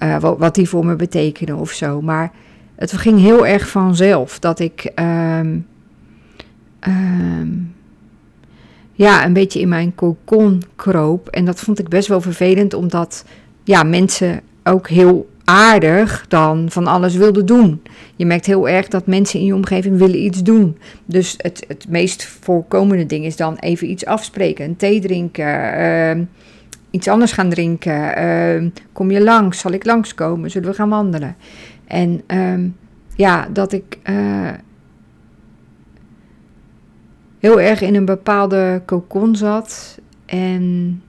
uh, 0.02 0.16
wat, 0.18 0.54
die 0.54 0.68
voor 0.68 0.86
me 0.86 0.96
betekenen 0.96 1.56
of 1.56 1.70
zo. 1.70 2.00
Maar 2.00 2.32
het 2.74 2.92
ging 2.92 3.20
heel 3.20 3.46
erg 3.46 3.68
vanzelf 3.68 4.38
dat 4.38 4.58
ik. 4.58 4.92
Uh, 4.94 5.38
ehm, 6.80 7.48
ja, 8.92 9.24
een 9.24 9.32
beetje 9.32 9.60
in 9.60 9.68
mijn 9.68 9.94
cocon 9.94 10.62
kroop. 10.76 11.28
En 11.28 11.44
dat 11.44 11.60
vond 11.60 11.78
ik 11.78 11.88
best 11.88 12.08
wel 12.08 12.20
vervelend, 12.20 12.74
omdat 12.74 13.24
ja, 13.64 13.82
mensen 13.82 14.40
ook 14.64 14.88
heel 14.88 15.28
aardig 15.46 16.24
dan 16.28 16.70
van 16.70 16.86
alles 16.86 17.14
wilden 17.14 17.46
doen. 17.46 17.82
Je 18.16 18.26
merkt 18.26 18.46
heel 18.46 18.68
erg 18.68 18.88
dat 18.88 19.06
mensen 19.06 19.40
in 19.40 19.46
je 19.46 19.54
omgeving 19.54 19.98
willen 19.98 20.24
iets 20.24 20.42
doen. 20.42 20.78
Dus 21.04 21.34
het, 21.36 21.64
het 21.68 21.88
meest 21.88 22.24
voorkomende 22.24 23.06
ding 23.06 23.24
is 23.24 23.36
dan 23.36 23.56
even 23.56 23.90
iets 23.90 24.06
afspreken. 24.06 24.64
Een 24.64 24.76
thee 24.76 25.00
drinken, 25.00 25.72
ehm, 25.74 26.24
iets 26.90 27.08
anders 27.08 27.32
gaan 27.32 27.48
drinken. 27.48 28.16
Ehm, 28.16 28.68
kom 28.92 29.10
je 29.10 29.22
langs? 29.22 29.58
Zal 29.58 29.72
ik 29.72 29.84
langskomen? 29.84 30.50
Zullen 30.50 30.70
we 30.70 30.74
gaan 30.74 30.88
wandelen? 30.88 31.36
En 31.86 32.22
ehm, 32.26 32.68
ja, 33.16 33.48
dat 33.52 33.72
ik 33.72 33.98
uh, 34.10 34.50
heel 37.38 37.60
erg 37.60 37.80
in 37.80 37.94
een 37.94 38.04
bepaalde 38.04 38.82
cocon 38.86 39.36
zat. 39.36 39.98
En 40.26 41.02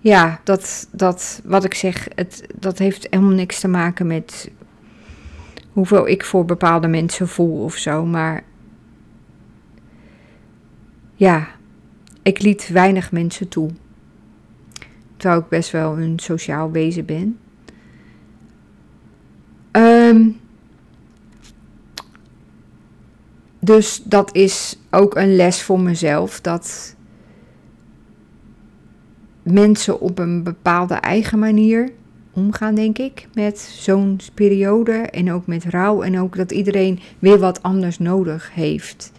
ja, 0.00 0.40
dat, 0.44 0.88
dat 0.92 1.40
wat 1.44 1.64
ik 1.64 1.74
zeg, 1.74 2.08
het, 2.14 2.46
dat 2.58 2.78
heeft 2.78 3.06
helemaal 3.10 3.34
niks 3.34 3.60
te 3.60 3.68
maken 3.68 4.06
met 4.06 4.50
hoeveel 5.72 6.08
ik 6.08 6.24
voor 6.24 6.44
bepaalde 6.44 6.88
mensen 6.88 7.28
voel 7.28 7.62
of 7.62 7.76
zo. 7.76 8.04
Maar 8.04 8.44
ja, 11.14 11.48
ik 12.22 12.42
liet 12.42 12.68
weinig 12.68 13.12
mensen 13.12 13.48
toe. 13.48 13.70
Terwijl 15.16 15.40
ik 15.40 15.48
best 15.48 15.70
wel 15.70 15.98
een 15.98 16.18
sociaal 16.18 16.70
wezen 16.70 17.04
ben. 17.04 17.38
Um, 19.72 20.40
dus 23.58 24.02
dat 24.04 24.34
is 24.34 24.78
ook 24.90 25.16
een 25.16 25.36
les 25.36 25.62
voor 25.62 25.80
mezelf. 25.80 26.40
Dat 26.40 26.96
mensen 29.52 30.00
op 30.00 30.18
een 30.18 30.42
bepaalde 30.42 30.94
eigen 30.94 31.38
manier 31.38 31.90
omgaan, 32.32 32.74
denk 32.74 32.98
ik, 32.98 33.28
met 33.34 33.58
zo'n 33.58 34.20
periode. 34.34 34.92
En 34.92 35.32
ook 35.32 35.46
met 35.46 35.64
rouw. 35.64 36.02
En 36.02 36.20
ook 36.20 36.36
dat 36.36 36.52
iedereen 36.52 37.00
weer 37.18 37.38
wat 37.38 37.62
anders 37.62 37.98
nodig 37.98 38.54
heeft. 38.54 39.12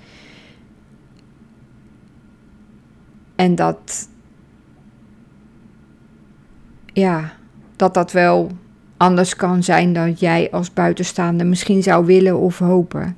En 3.36 3.56
dat. 3.56 4.10
Ja, 6.94 7.34
dat 7.76 7.94
dat 7.94 8.12
wel 8.12 8.52
anders 8.98 9.36
kan 9.36 9.64
zijn 9.64 9.94
dan 9.94 10.12
jij 10.12 10.52
als 10.52 10.74
buitenstaande 10.74 11.44
misschien 11.44 11.84
zou 11.84 12.06
willen 12.06 12.38
of 12.38 12.60
hopen. 12.60 13.18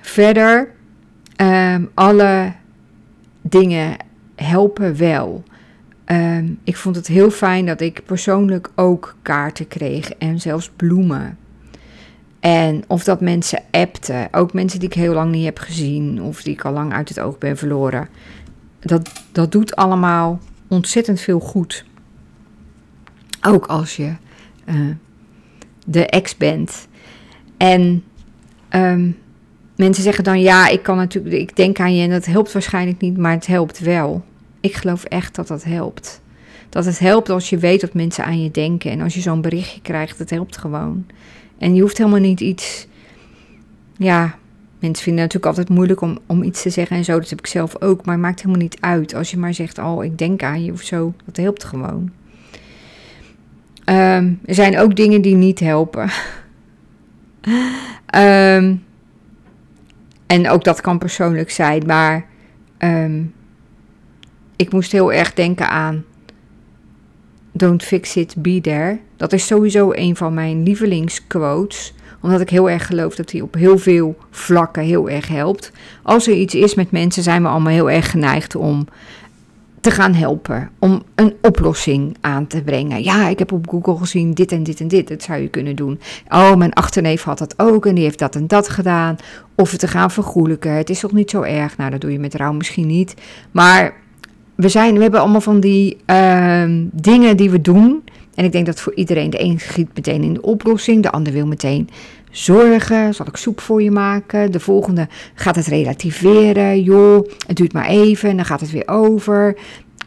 Verder, 0.00 0.74
um, 1.36 1.90
alle 1.94 2.52
dingen 3.40 3.96
helpen 4.34 4.96
wel. 4.96 5.42
Um, 6.12 6.58
ik 6.64 6.76
vond 6.76 6.96
het 6.96 7.06
heel 7.06 7.30
fijn 7.30 7.66
dat 7.66 7.80
ik 7.80 8.04
persoonlijk 8.04 8.70
ook 8.74 9.16
kaarten 9.22 9.68
kreeg 9.68 10.12
en 10.12 10.40
zelfs 10.40 10.70
bloemen. 10.76 11.38
En 12.40 12.84
of 12.86 13.04
dat 13.04 13.20
mensen 13.20 13.62
appten, 13.70 14.28
ook 14.32 14.52
mensen 14.52 14.78
die 14.78 14.88
ik 14.88 14.94
heel 14.94 15.14
lang 15.14 15.32
niet 15.32 15.44
heb 15.44 15.58
gezien 15.58 16.22
of 16.22 16.42
die 16.42 16.52
ik 16.52 16.64
al 16.64 16.72
lang 16.72 16.92
uit 16.92 17.08
het 17.08 17.20
oog 17.20 17.38
ben 17.38 17.56
verloren. 17.56 18.08
Dat, 18.80 19.10
dat 19.32 19.52
doet 19.52 19.76
allemaal 19.76 20.40
ontzettend 20.68 21.20
veel 21.20 21.40
goed. 21.40 21.84
Ook 23.46 23.66
als 23.66 23.96
je 23.96 24.12
uh, 24.66 24.94
de 25.86 26.06
ex 26.06 26.36
bent. 26.36 26.88
En 27.56 28.04
um, 28.70 29.18
mensen 29.76 30.02
zeggen 30.02 30.24
dan 30.24 30.40
ja, 30.40 30.68
ik 30.68 30.82
kan 30.82 30.96
natuurlijk, 30.96 31.34
ik 31.34 31.56
denk 31.56 31.80
aan 31.80 31.94
je 31.94 32.02
en 32.02 32.10
dat 32.10 32.26
helpt 32.26 32.52
waarschijnlijk 32.52 33.00
niet, 33.00 33.16
maar 33.16 33.32
het 33.32 33.46
helpt 33.46 33.78
wel. 33.78 34.24
Ik 34.60 34.74
geloof 34.74 35.04
echt 35.04 35.34
dat 35.34 35.46
dat 35.46 35.64
helpt. 35.64 36.20
Dat 36.68 36.84
het 36.84 36.98
helpt 36.98 37.28
als 37.28 37.50
je 37.50 37.58
weet 37.58 37.80
dat 37.80 37.94
mensen 37.94 38.24
aan 38.24 38.42
je 38.42 38.50
denken. 38.50 38.90
En 38.90 39.00
als 39.00 39.14
je 39.14 39.20
zo'n 39.20 39.40
berichtje 39.40 39.80
krijgt, 39.80 40.18
het 40.18 40.30
helpt 40.30 40.56
gewoon. 40.56 41.06
En 41.58 41.74
je 41.74 41.80
hoeft 41.80 41.98
helemaal 41.98 42.20
niet 42.20 42.40
iets. 42.40 42.86
Ja, 43.96 44.34
mensen 44.78 45.04
vinden 45.04 45.22
het 45.22 45.32
natuurlijk 45.32 45.46
altijd 45.46 45.68
moeilijk 45.68 46.00
om, 46.00 46.18
om 46.26 46.42
iets 46.42 46.62
te 46.62 46.70
zeggen 46.70 46.96
en 46.96 47.04
zo. 47.04 47.18
Dat 47.18 47.30
heb 47.30 47.38
ik 47.38 47.46
zelf 47.46 47.82
ook. 47.82 48.04
Maar 48.04 48.14
het 48.14 48.22
maakt 48.22 48.40
helemaal 48.40 48.62
niet 48.62 48.80
uit. 48.80 49.14
Als 49.14 49.30
je 49.30 49.38
maar 49.38 49.54
zegt, 49.54 49.78
oh, 49.78 50.04
ik 50.04 50.18
denk 50.18 50.42
aan 50.42 50.64
je 50.64 50.72
of 50.72 50.80
zo. 50.80 51.14
Dat 51.24 51.36
helpt 51.36 51.64
gewoon. 51.64 52.10
Um, 53.84 54.40
er 54.44 54.54
zijn 54.54 54.78
ook 54.78 54.96
dingen 54.96 55.22
die 55.22 55.34
niet 55.34 55.60
helpen. 55.60 56.10
um, 58.14 58.84
en 60.26 60.48
ook 60.48 60.64
dat 60.64 60.80
kan 60.80 60.98
persoonlijk 60.98 61.50
zijn, 61.50 61.86
maar 61.86 62.26
um, 62.78 63.32
ik 64.60 64.72
moest 64.72 64.92
heel 64.92 65.12
erg 65.12 65.34
denken 65.34 65.68
aan 65.68 66.04
Don't 67.52 67.82
fix 67.82 68.16
it, 68.16 68.34
be 68.38 68.60
there. 68.60 68.98
Dat 69.16 69.32
is 69.32 69.46
sowieso 69.46 69.92
een 69.92 70.16
van 70.16 70.34
mijn 70.34 70.62
lievelingsquotes, 70.62 71.94
omdat 72.20 72.40
ik 72.40 72.50
heel 72.50 72.70
erg 72.70 72.86
geloof 72.86 73.14
dat 73.14 73.28
die 73.28 73.42
op 73.42 73.54
heel 73.54 73.78
veel 73.78 74.16
vlakken 74.30 74.82
heel 74.82 75.10
erg 75.10 75.28
helpt. 75.28 75.72
Als 76.02 76.26
er 76.26 76.34
iets 76.34 76.54
is 76.54 76.74
met 76.74 76.90
mensen, 76.90 77.22
zijn 77.22 77.42
we 77.42 77.48
allemaal 77.48 77.72
heel 77.72 77.90
erg 77.90 78.10
geneigd 78.10 78.54
om 78.56 78.86
te 79.80 79.90
gaan 79.90 80.14
helpen. 80.14 80.70
Om 80.78 81.02
een 81.14 81.34
oplossing 81.42 82.16
aan 82.20 82.46
te 82.46 82.62
brengen. 82.62 83.02
Ja, 83.02 83.28
ik 83.28 83.38
heb 83.38 83.52
op 83.52 83.68
Google 83.68 83.96
gezien 83.96 84.34
dit 84.34 84.52
en 84.52 84.62
dit 84.62 84.80
en 84.80 84.88
dit. 84.88 85.08
Dat 85.08 85.22
zou 85.22 85.40
je 85.40 85.48
kunnen 85.48 85.76
doen. 85.76 86.00
Oh, 86.28 86.54
mijn 86.54 86.72
achterneef 86.72 87.22
had 87.22 87.38
dat 87.38 87.54
ook 87.56 87.86
en 87.86 87.94
die 87.94 88.04
heeft 88.04 88.18
dat 88.18 88.34
en 88.34 88.46
dat 88.46 88.68
gedaan. 88.68 89.16
Of 89.54 89.76
te 89.76 89.88
gaan 89.88 90.10
vergoelijken. 90.10 90.72
Het 90.72 90.90
is 90.90 91.00
toch 91.00 91.12
niet 91.12 91.30
zo 91.30 91.42
erg. 91.42 91.76
Nou, 91.76 91.90
dat 91.90 92.00
doe 92.00 92.12
je 92.12 92.18
met 92.18 92.34
rouw 92.34 92.52
misschien 92.52 92.86
niet. 92.86 93.14
Maar 93.50 93.94
we, 94.60 94.68
zijn, 94.68 94.94
we 94.94 95.02
hebben 95.02 95.20
allemaal 95.20 95.40
van 95.40 95.60
die 95.60 95.96
uh, 96.06 96.64
dingen 96.92 97.36
die 97.36 97.50
we 97.50 97.60
doen. 97.60 98.02
En 98.34 98.44
ik 98.44 98.52
denk 98.52 98.66
dat 98.66 98.80
voor 98.80 98.94
iedereen, 98.94 99.30
de 99.30 99.42
een 99.42 99.60
schiet 99.60 99.88
meteen 99.94 100.22
in 100.22 100.34
de 100.34 100.42
oplossing. 100.42 101.02
De 101.02 101.10
ander 101.10 101.32
wil 101.32 101.46
meteen 101.46 101.88
zorgen. 102.30 103.14
Zal 103.14 103.26
ik 103.26 103.36
soep 103.36 103.60
voor 103.60 103.82
je 103.82 103.90
maken? 103.90 104.52
De 104.52 104.60
volgende 104.60 105.08
gaat 105.34 105.56
het 105.56 105.66
relativeren. 105.66 106.82
Joh, 106.82 107.28
het 107.46 107.56
duurt 107.56 107.72
maar 107.72 107.86
even 107.86 108.30
en 108.30 108.36
dan 108.36 108.44
gaat 108.44 108.60
het 108.60 108.70
weer 108.70 108.88
over. 108.88 109.56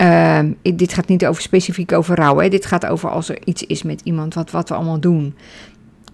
Uh, 0.02 0.40
dit 0.62 0.94
gaat 0.94 1.08
niet 1.08 1.26
over 1.26 1.42
specifiek 1.42 1.92
over 1.92 2.16
rouw. 2.16 2.38
Hè? 2.38 2.50
Dit 2.50 2.66
gaat 2.66 2.86
over 2.86 3.10
als 3.10 3.30
er 3.30 3.38
iets 3.46 3.64
is 3.64 3.84
met 3.84 4.02
iemand, 4.04 4.34
wat, 4.34 4.52
wat 4.52 4.70
we 4.70 4.76
allemaal 4.76 5.00
doen. 5.00 5.36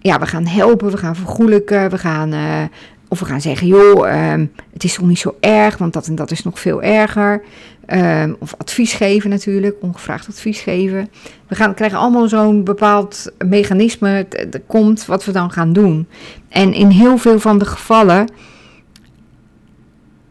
Ja, 0.00 0.18
we 0.18 0.26
gaan 0.26 0.46
helpen, 0.46 0.90
we 0.90 0.96
gaan 0.96 1.16
vergoelijken, 1.16 1.90
we 1.90 1.98
gaan. 1.98 2.34
Uh, 2.34 2.62
of 3.08 3.18
we 3.18 3.24
gaan 3.24 3.40
zeggen, 3.40 3.66
joh, 3.66 4.32
um, 4.32 4.52
het 4.72 4.84
is 4.84 4.94
toch 4.94 5.06
niet 5.06 5.18
zo 5.18 5.36
erg, 5.40 5.78
want 5.78 5.92
dat 5.92 6.06
en 6.06 6.14
dat 6.14 6.30
is 6.30 6.42
nog 6.42 6.60
veel 6.60 6.82
erger. 6.82 7.42
Um, 7.86 8.36
of 8.38 8.54
advies 8.58 8.92
geven 8.92 9.30
natuurlijk, 9.30 9.76
ongevraagd 9.80 10.28
advies 10.28 10.60
geven. 10.60 11.08
We 11.48 11.54
gaan, 11.54 11.74
krijgen 11.74 11.98
allemaal 11.98 12.28
zo'n 12.28 12.64
bepaald 12.64 13.32
mechanisme, 13.46 14.26
dat 14.50 14.60
komt 14.66 15.06
wat 15.06 15.24
we 15.24 15.32
dan 15.32 15.52
gaan 15.52 15.72
doen. 15.72 16.06
En 16.48 16.72
in 16.72 16.88
heel 16.88 17.18
veel 17.18 17.38
van 17.38 17.58
de 17.58 17.64
gevallen 17.64 18.32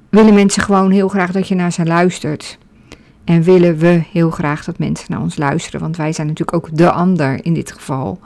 willen 0.10 0.34
mensen 0.34 0.64
gewoon 0.64 0.92
heel 0.92 1.08
graag 1.08 1.32
dat 1.32 1.48
je 1.48 1.56
naar 1.56 1.72
ze 1.72 1.86
luistert. 1.86 2.58
En 3.24 3.42
willen 3.42 3.78
we 3.78 4.02
heel 4.12 4.30
graag 4.30 4.64
dat 4.64 4.80
mensen 4.80 5.06
naar 5.10 5.22
ons 5.22 5.38
luisteren, 5.38 5.80
want 5.80 5.98
wij 5.98 6.14
zijn 6.14 6.28
natuurlijk 6.28 6.58
ook 6.58 6.78
de 6.78 6.92
ander 6.92 7.46
in 7.46 7.54
dit 7.54 7.72
geval. 7.72 8.20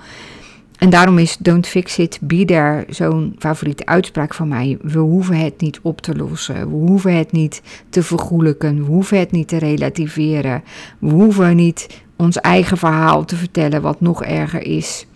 En 0.78 0.90
daarom 0.90 1.18
is 1.18 1.38
Don't 1.38 1.68
Fix 1.68 1.97
It, 1.97 2.20
Be 2.22 2.45
There 2.45 2.86
zo'n 2.89 3.36
favoriete 3.38 3.86
uitspraak 3.86 4.34
van 4.34 4.47
mij. 4.47 4.78
We 4.82 5.00
hoeven 5.00 5.36
het 5.36 5.62
niet 5.62 5.80
op 5.82 6.02
te 6.02 6.16
lossen. 6.16 6.70
We 6.70 6.76
hoeven 6.76 7.16
het 7.18 7.32
niet 7.32 7.62
te 7.89 8.04
vergoelijken. 8.04 8.76
We 8.76 8.91
hoeven 8.91 9.20
het 9.20 9.32
niet 9.32 9.47
te 9.47 9.58
relativeren. 9.58 10.64
We 11.00 11.10
hoeven 11.10 11.56
niet 11.56 12.04
ons 12.16 12.39
eigen 12.39 12.78
verhaal 12.78 13.26
te 13.26 13.36
vertellen 13.36 13.82
wat 13.82 14.02
nog 14.02 14.24
erger 14.24 14.62
is. 14.62 15.08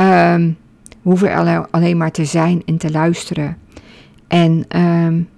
Um, 0.00 0.56
we 1.02 1.08
hoeven 1.08 1.70
alleen 1.70 1.96
maar 1.96 2.10
te 2.10 2.24
zijn 2.24 2.62
en 2.66 2.76
te 2.76 2.90
luisteren. 2.90 3.56
En 4.28 4.64
um, 4.80 5.28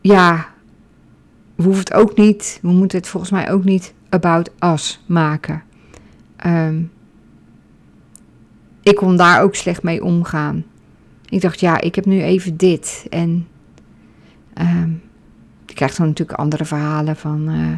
ja, 0.00 0.48
we 1.54 1.62
hoeven 1.62 1.84
het 1.84 1.94
ook 1.94 2.16
niet, 2.16 2.58
we 2.62 2.68
moeten 2.68 2.98
het 2.98 3.08
volgens 3.08 3.32
mij 3.32 3.50
ook 3.50 3.64
niet 3.64 3.94
about 4.08 4.50
us 4.60 5.02
maken. 5.06 5.62
Um, 6.46 6.90
ik 8.82 8.96
kon 8.96 9.16
daar 9.16 9.42
ook 9.42 9.54
slecht 9.54 9.82
mee 9.82 10.04
omgaan. 10.04 10.64
Ik 11.28 11.40
dacht, 11.40 11.60
ja, 11.60 11.80
ik 11.80 11.94
heb 11.94 12.04
nu 12.04 12.22
even 12.22 12.56
dit. 12.56 13.06
En 13.10 13.46
um, 14.58 15.02
je 15.66 15.74
krijgt 15.74 15.96
dan 15.96 16.06
natuurlijk 16.06 16.38
andere 16.38 16.64
verhalen 16.64 17.16
van, 17.16 17.50
uh, 17.50 17.76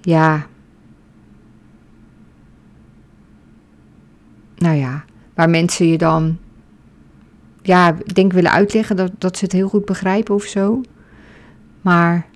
ja, 0.00 0.46
nou 4.56 4.76
ja, 4.76 5.04
waar 5.34 5.50
mensen 5.50 5.86
je 5.86 5.98
dan, 5.98 6.38
ja, 7.62 7.94
ik 8.04 8.14
denk 8.14 8.32
willen 8.32 8.52
uitleggen 8.52 8.96
dat, 8.96 9.12
dat 9.18 9.36
ze 9.36 9.44
het 9.44 9.52
heel 9.52 9.68
goed 9.68 9.84
begrijpen 9.84 10.34
of 10.34 10.44
zo. 10.44 10.80
Maar 11.80 12.26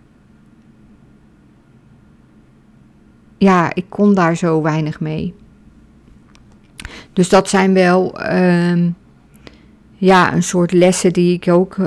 ja, 3.41 3.74
ik 3.74 3.84
kon 3.88 4.14
daar 4.14 4.36
zo 4.36 4.62
weinig 4.62 5.01
mee. 5.01 5.34
Dus 7.12 7.28
dat 7.28 7.49
zijn 7.49 7.74
wel 7.74 8.20
ehm, 8.20 8.91
ja, 9.97 10.34
een 10.34 10.43
soort 10.43 10.72
lessen 10.72 11.12
die 11.12 11.34
ik 11.34 11.49
ook 11.49 11.78
eh, 11.78 11.86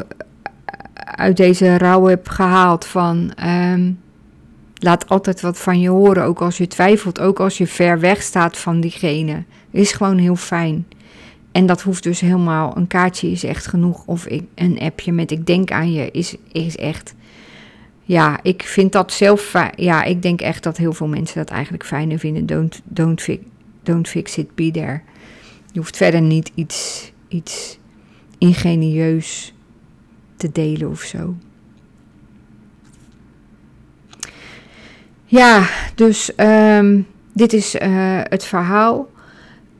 uit 0.96 1.38
deze 1.38 1.78
rouw 1.78 2.06
heb 2.06 2.28
gehaald. 2.28 2.86
Van 2.86 3.32
ehm, 3.36 3.92
laat 4.74 5.10
altijd 5.10 5.42
wat 5.42 5.58
van 5.58 5.80
je 5.80 5.90
horen, 5.90 6.24
ook 6.24 6.42
als 6.42 6.58
je 6.58 6.68
twijfelt, 6.68 7.20
ook 7.20 7.40
als 7.40 7.58
je 7.58 7.68
ver 7.68 8.00
weg 8.00 8.22
staat 8.22 8.58
van 8.58 8.80
diegene. 8.80 9.44
Is 9.72 9.92
gewoon 9.92 10.18
heel 10.18 10.36
fijn. 10.36 10.88
En 11.52 11.66
dat 11.66 11.82
hoeft 11.82 12.04
dus 12.04 12.20
helemaal, 12.20 12.78
een 12.78 12.88
kaartje 12.88 13.32
is 13.32 13.44
echt 13.44 13.68
genoeg. 13.68 14.04
Of 14.06 14.26
ik, 14.26 14.44
een 14.56 14.80
appje 14.80 15.12
met 15.12 15.32
ik 15.32 15.46
denk 15.46 15.72
aan 15.72 15.92
je 15.92 16.12
is, 16.12 16.36
is 16.52 16.78
echt. 16.78 17.14
Ja, 18.04 18.40
ik 18.44 18.64
vind 18.64 18.92
dat 18.92 19.12
zelf. 19.12 19.54
Ja, 19.76 20.04
ik 20.04 20.22
denk 20.22 20.42
echt 20.42 20.64
dat 20.64 20.78
heel 20.78 20.94
veel 20.94 21.08
mensen 21.08 21.38
dat 21.38 21.50
eigenlijk 21.50 21.86
fijner 21.86 22.20
vinden. 22.20 22.46
Don't, 22.46 22.82
don't, 22.84 23.28
don't 23.84 24.08
fix 24.08 24.38
it, 24.38 24.56
be 24.56 24.72
there. 24.72 25.02
Je 25.72 25.80
hoeft 25.80 25.98
verder 25.98 26.22
niet 26.22 26.52
iets, 26.56 27.12
iets 27.28 27.80
ingenieus 28.38 29.54
te 30.36 30.52
delen 30.52 30.90
of 30.90 31.02
zo. 31.02 31.36
Ja, 35.26 35.70
dus 35.96 36.36
ehm, 36.36 37.02
dit 37.34 37.54
is 37.54 37.76
uh, 37.76 38.20
het 38.24 38.44
verhaal. 38.44 39.12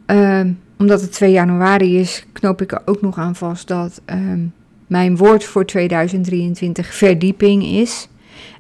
Um, 0.06 0.60
omdat 0.78 1.02
het 1.02 1.12
2 1.12 1.32
januari 1.32 1.98
is, 2.00 2.26
knoop 2.32 2.62
ik 2.62 2.72
er 2.72 2.82
ook 2.86 3.02
nog 3.02 3.18
aan 3.18 3.36
vast 3.36 3.68
dat 3.68 4.02
um, 4.06 4.54
mijn 4.88 5.18
woord 5.18 5.44
voor 5.44 5.66
2023 5.66 6.94
verdieping 6.94 7.64
is. 7.64 8.08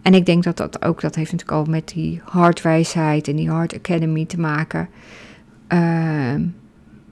En 0.03 0.13
ik 0.13 0.25
denk 0.25 0.43
dat 0.43 0.57
dat 0.57 0.85
ook, 0.85 1.01
dat 1.01 1.15
heeft 1.15 1.31
natuurlijk 1.31 1.59
al 1.59 1.71
met 1.71 1.87
die 1.87 2.21
hartwijsheid 2.23 3.27
en 3.27 3.35
die 3.35 3.51
Heart 3.51 3.75
Academy 3.75 4.25
te 4.25 4.39
maken. 4.39 4.89
Um, 5.67 6.55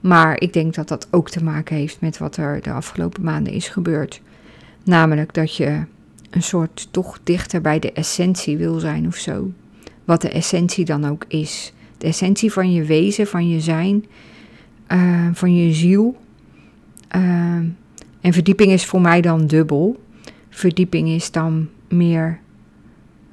maar 0.00 0.40
ik 0.40 0.52
denk 0.52 0.74
dat 0.74 0.88
dat 0.88 1.08
ook 1.10 1.30
te 1.30 1.44
maken 1.44 1.76
heeft 1.76 2.00
met 2.00 2.18
wat 2.18 2.36
er 2.36 2.62
de 2.62 2.72
afgelopen 2.72 3.22
maanden 3.22 3.52
is 3.52 3.68
gebeurd. 3.68 4.20
Namelijk 4.84 5.34
dat 5.34 5.56
je 5.56 5.84
een 6.30 6.42
soort 6.42 6.88
toch 6.90 7.18
dichter 7.24 7.60
bij 7.60 7.78
de 7.78 7.92
essentie 7.92 8.56
wil 8.56 8.78
zijn 8.78 9.06
of 9.06 9.16
zo. 9.16 9.52
Wat 10.04 10.20
de 10.20 10.28
essentie 10.28 10.84
dan 10.84 11.04
ook 11.04 11.24
is. 11.28 11.72
De 11.98 12.06
essentie 12.06 12.52
van 12.52 12.72
je 12.72 12.84
wezen, 12.84 13.26
van 13.26 13.48
je 13.48 13.60
zijn, 13.60 14.04
uh, 14.88 15.28
van 15.32 15.56
je 15.56 15.72
ziel. 15.72 16.16
Uh, 17.16 17.22
en 18.20 18.32
verdieping 18.32 18.72
is 18.72 18.86
voor 18.86 19.00
mij 19.00 19.20
dan 19.20 19.46
dubbel. 19.46 20.02
Verdieping 20.48 21.08
is 21.08 21.30
dan 21.30 21.68
meer 21.88 22.40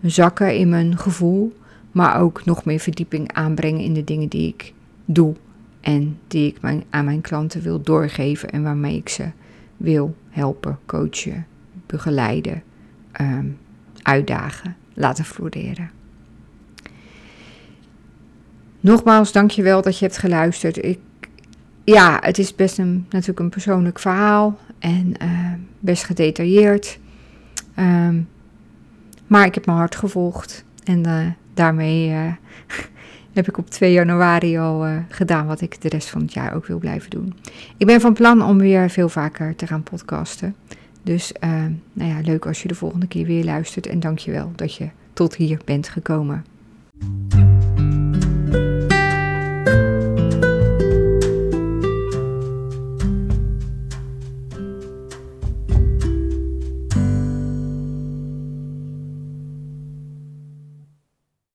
zakken 0.02 0.56
in 0.58 0.70
mijn 0.70 0.98
gevoel, 0.98 1.58
maar 1.92 2.22
ook 2.22 2.46
nog 2.46 2.66
meer 2.66 2.80
verdieping 2.80 3.34
aanbrengen 3.34 3.82
in 3.82 3.94
de 3.94 4.04
dingen 4.04 4.28
die 4.28 4.48
ik 4.48 4.74
doe 5.06 5.36
en 5.82 6.20
die 6.28 6.48
ik 6.48 6.84
aan 6.90 7.06
mijn 7.06 7.22
klanten 7.22 7.62
wil 7.62 7.82
doorgeven 7.82 8.50
en 8.50 8.64
waarmee 8.64 8.96
ik 8.96 9.10
ze 9.10 9.26
wil 9.78 10.16
helpen, 10.30 10.80
coachen, 10.86 11.46
begeleiden, 11.86 12.64
um, 13.22 13.58
uitdagen, 14.02 14.76
laten 14.94 15.26
floreren. 15.26 15.92
Nogmaals, 18.80 19.32
dankjewel 19.32 19.82
dat 19.82 20.00
je 20.00 20.06
hebt 20.06 20.18
geluisterd. 20.18 20.86
Ik, 20.86 21.00
ja, 21.84 22.18
het 22.22 22.38
is 22.38 22.56
best 22.56 22.78
een, 22.78 23.06
natuurlijk 23.10 23.40
een 23.40 23.50
persoonlijk 23.50 24.00
verhaal 24.00 24.60
en 24.80 25.14
uh, 25.24 25.54
best 25.80 26.04
gedetailleerd. 26.04 27.00
Um, 27.80 28.28
maar 29.30 29.46
ik 29.46 29.54
heb 29.54 29.66
mijn 29.66 29.78
hart 29.78 29.96
gevolgd 29.96 30.64
en 30.84 31.08
uh, 31.08 31.26
daarmee 31.54 32.10
uh, 32.10 32.34
heb 33.34 33.48
ik 33.48 33.58
op 33.58 33.70
2 33.70 33.92
januari 33.92 34.58
al 34.58 34.88
uh, 34.88 34.98
gedaan 35.10 35.48
wat 35.48 35.62
ik 35.62 35.82
de 35.82 35.90
rest 35.90 36.10
van 36.10 36.22
het 36.22 36.34
jaar 36.34 36.56
ook 36.56 36.66
wil 36.66 36.80
blijven 36.80 37.10
doen. 37.10 37.36
Ik 37.78 37.86
ben 37.86 38.02
van 38.02 38.14
plan 38.14 38.44
om 38.44 38.58
weer 38.58 38.90
veel 38.90 39.10
vaker 39.10 39.56
te 39.56 39.68
gaan 39.68 39.84
podcasten. 39.84 40.56
Dus 41.04 41.32
nou 41.94 42.12
ja, 42.12 42.20
leuk 42.22 42.46
als 42.46 42.62
je 42.62 42.68
de 42.68 42.76
volgende 42.76 43.08
keer 43.08 43.26
weer 43.26 43.44
luistert 43.44 43.88
en 43.88 44.00
dankjewel 44.00 44.52
dat 44.56 44.76
je 44.76 44.90
tot 45.14 45.36
hier 45.36 45.60
bent 45.66 45.90
gekomen. 45.90 46.46